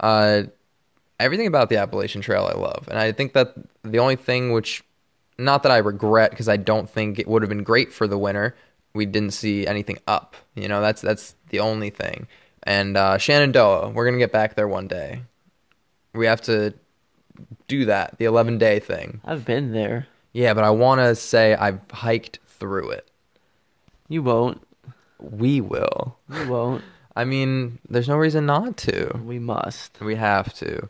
[0.00, 0.44] Uh,
[1.20, 3.54] everything about the Appalachian Trail I love, and I think that
[3.84, 4.82] the only thing which,
[5.38, 8.18] not that I regret, because I don't think it would have been great for the
[8.18, 8.56] winter.
[8.94, 10.36] We didn't see anything up.
[10.54, 12.26] You know, that's that's the only thing.
[12.64, 15.22] And uh, Shenandoah, we're gonna get back there one day.
[16.12, 16.74] We have to
[17.68, 19.20] do that, the 11 day thing.
[19.24, 20.08] I've been there.
[20.32, 23.10] Yeah, but I want to say I've hiked through it.
[24.08, 24.60] You won't.
[25.18, 26.16] We will.
[26.32, 26.84] You won't.
[27.16, 29.18] I mean, there's no reason not to.
[29.24, 30.00] we must.
[30.00, 30.88] We have to.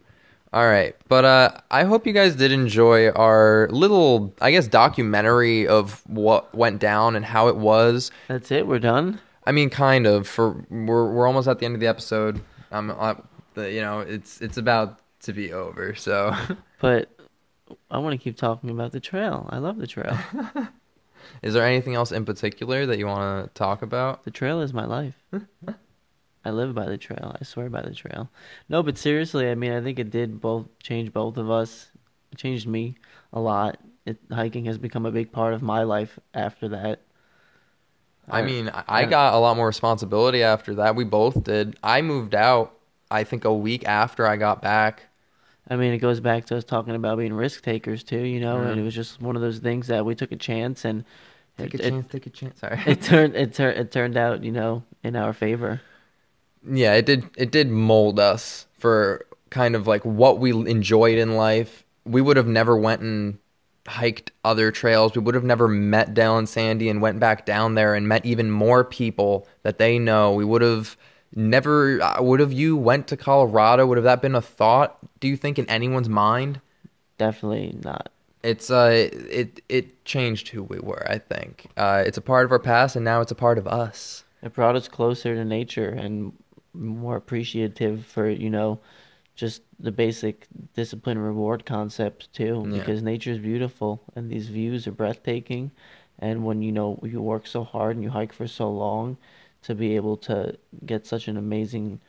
[0.52, 0.96] All right.
[1.08, 6.52] But uh, I hope you guys did enjoy our little, I guess, documentary of what
[6.54, 8.10] went down and how it was.
[8.28, 8.66] That's it.
[8.66, 9.20] We're done.
[9.46, 10.26] I mean, kind of.
[10.26, 12.40] For we're we're almost at the end of the episode.
[12.72, 13.14] Um, uh,
[13.54, 15.94] the, you know, it's it's about to be over.
[15.94, 16.34] So,
[16.80, 17.10] But
[17.90, 19.46] I want to keep talking about the trail.
[19.50, 20.18] I love the trail.
[21.42, 24.24] is there anything else in particular that you want to talk about?
[24.24, 25.22] The trail is my life.
[26.44, 27.36] I live by the trail.
[27.40, 28.30] I swear by the trail.
[28.68, 31.90] No, but seriously, I mean, I think it did both change both of us.
[32.32, 32.96] It changed me
[33.32, 33.78] a lot.
[34.06, 37.00] It, hiking has become a big part of my life after that.
[38.28, 40.94] I mean, I- got a lot more responsibility after that.
[40.94, 41.76] We both did.
[41.82, 42.72] I moved out.
[43.10, 45.06] I think a week after I got back.
[45.68, 48.58] I mean, it goes back to us talking about being risk takers too, you know.
[48.60, 51.04] And it was just one of those things that we took a chance, and
[51.58, 52.12] Take it, a it- chance.
[52.12, 52.60] take a chance.
[52.60, 52.80] Sorry.
[52.86, 55.80] it turned it turned it turned out, you know, in our favor.
[56.68, 57.28] Yeah, it did.
[57.36, 61.84] It did mold us for kind of like what we enjoyed in life.
[62.04, 63.38] We would have never went and
[63.86, 65.14] hiked other trails.
[65.14, 68.24] We would have never met Dale and Sandy and went back down there and met
[68.24, 70.32] even more people that they know.
[70.32, 70.96] We would have
[71.34, 72.00] never.
[72.02, 73.86] uh, Would have you went to Colorado?
[73.86, 74.98] Would have that been a thought?
[75.20, 76.60] Do you think in anyone's mind?
[77.18, 78.10] Definitely not.
[78.42, 81.06] It's uh, it it changed who we were.
[81.10, 83.66] I think uh, it's a part of our past, and now it's a part of
[83.66, 84.24] us.
[84.42, 86.32] It brought us closer to nature and
[86.74, 88.80] more appreciative for, you know,
[89.34, 92.66] just the basic discipline reward concept too.
[92.66, 92.78] Yeah.
[92.78, 95.70] Because nature is beautiful and these views are breathtaking.
[96.18, 99.16] And when you know you work so hard and you hike for so long,
[99.62, 100.56] to be able to
[100.86, 102.00] get such an amazing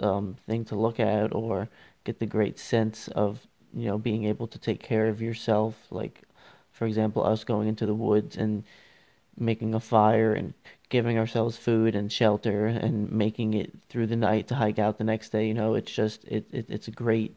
[0.00, 1.68] um, thing to look at or
[2.04, 5.74] get the great sense of you know being able to take care of yourself.
[5.90, 6.22] Like,
[6.70, 8.64] for example, us going into the woods and
[9.38, 10.54] making a fire and
[10.88, 15.04] giving ourselves food and shelter and making it through the night to hike out the
[15.04, 15.46] next day.
[15.46, 17.34] You know, it's just it, it it's a great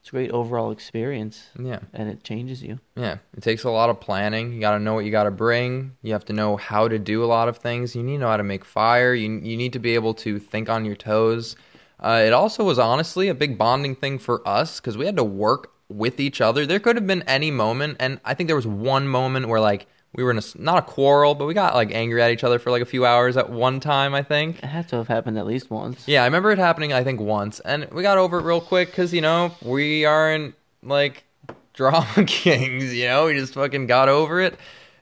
[0.00, 1.80] it's a great overall experience Yeah.
[1.92, 2.78] and it changes you.
[2.96, 4.52] Yeah, it takes a lot of planning.
[4.52, 5.96] You got to know what you got to bring.
[6.02, 7.96] You have to know how to do a lot of things.
[7.96, 9.14] You need to know how to make fire.
[9.14, 11.56] You you need to be able to think on your toes.
[12.00, 15.24] Uh, it also was honestly a big bonding thing for us because we had to
[15.24, 16.64] work with each other.
[16.64, 19.88] There could have been any moment, and I think there was one moment where like
[20.14, 22.58] we were in a not a quarrel, but we got like angry at each other
[22.58, 24.14] for like a few hours at one time.
[24.14, 24.58] I think.
[24.58, 26.06] It had to have happened at least once.
[26.08, 26.92] Yeah, I remember it happening.
[26.92, 30.54] I think once, and we got over it real quick because you know we aren't
[30.82, 31.24] like
[31.74, 32.94] drama kings.
[32.94, 34.58] You know, we just fucking got over it,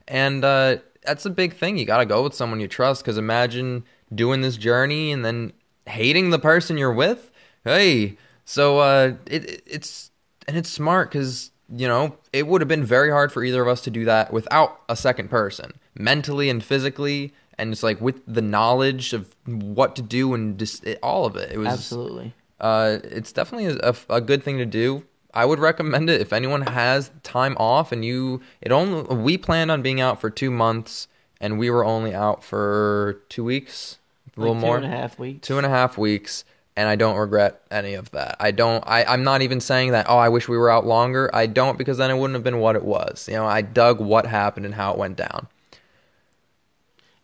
[0.09, 1.78] and uh, that's a big thing.
[1.78, 3.02] You got to go with someone you trust.
[3.02, 3.84] Because imagine
[4.14, 5.52] doing this journey and then
[5.86, 7.30] hating the person you're with.
[7.64, 10.11] Hey, so uh, it it's
[10.48, 13.68] and it's smart because you know it would have been very hard for either of
[13.68, 17.32] us to do that without a second person, mentally and physically.
[17.58, 21.36] And it's like with the knowledge of what to do and just it, all of
[21.36, 21.50] it.
[21.52, 22.34] It was Absolutely.
[22.60, 25.04] uh, it's definitely a, a good thing to do.
[25.32, 28.42] I would recommend it if anyone has time off and you.
[28.60, 31.08] It only we planned on being out for two months
[31.40, 33.98] and we were only out for two weeks,
[34.36, 35.46] a little like more, Two and a half weeks.
[35.48, 36.44] two and a half weeks,
[36.77, 38.37] and I don't regret any of that.
[38.39, 38.85] I don't.
[38.87, 40.07] I I'm not even saying that.
[40.09, 41.31] Oh, I wish we were out longer.
[41.35, 43.29] I don't because then it wouldn't have been what it was.
[43.29, 45.49] You know, I dug what happened and how it went down.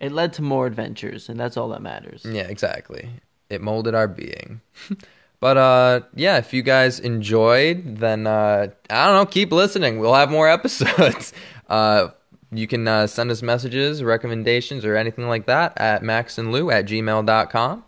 [0.01, 2.25] It led to more adventures, and that's all that matters.
[2.25, 3.09] Yeah, exactly.
[3.51, 4.61] It molded our being.
[5.41, 9.99] but uh yeah, if you guys enjoyed, then uh I don't know, keep listening.
[9.99, 11.33] We'll have more episodes.
[11.69, 12.09] uh
[12.55, 17.83] you can uh, send us messages, recommendations, or anything like that at maxandlou at gmail.com.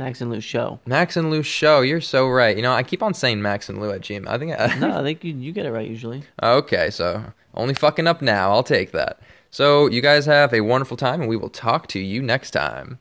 [0.00, 0.80] Max and Lou show.
[0.86, 2.56] Max and Lou Show, you're so right.
[2.56, 4.26] You know, I keep on saying Max and Lou at gmail.
[4.26, 6.22] I think I, No, I think you you get it right usually.
[6.42, 7.22] Okay, so
[7.52, 8.50] only fucking up now.
[8.50, 9.20] I'll take that.
[9.50, 12.98] So you guys have a wonderful time, and we will talk to you next time.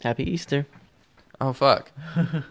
[0.00, 0.66] Happy Easter.
[1.42, 1.92] Oh, fuck.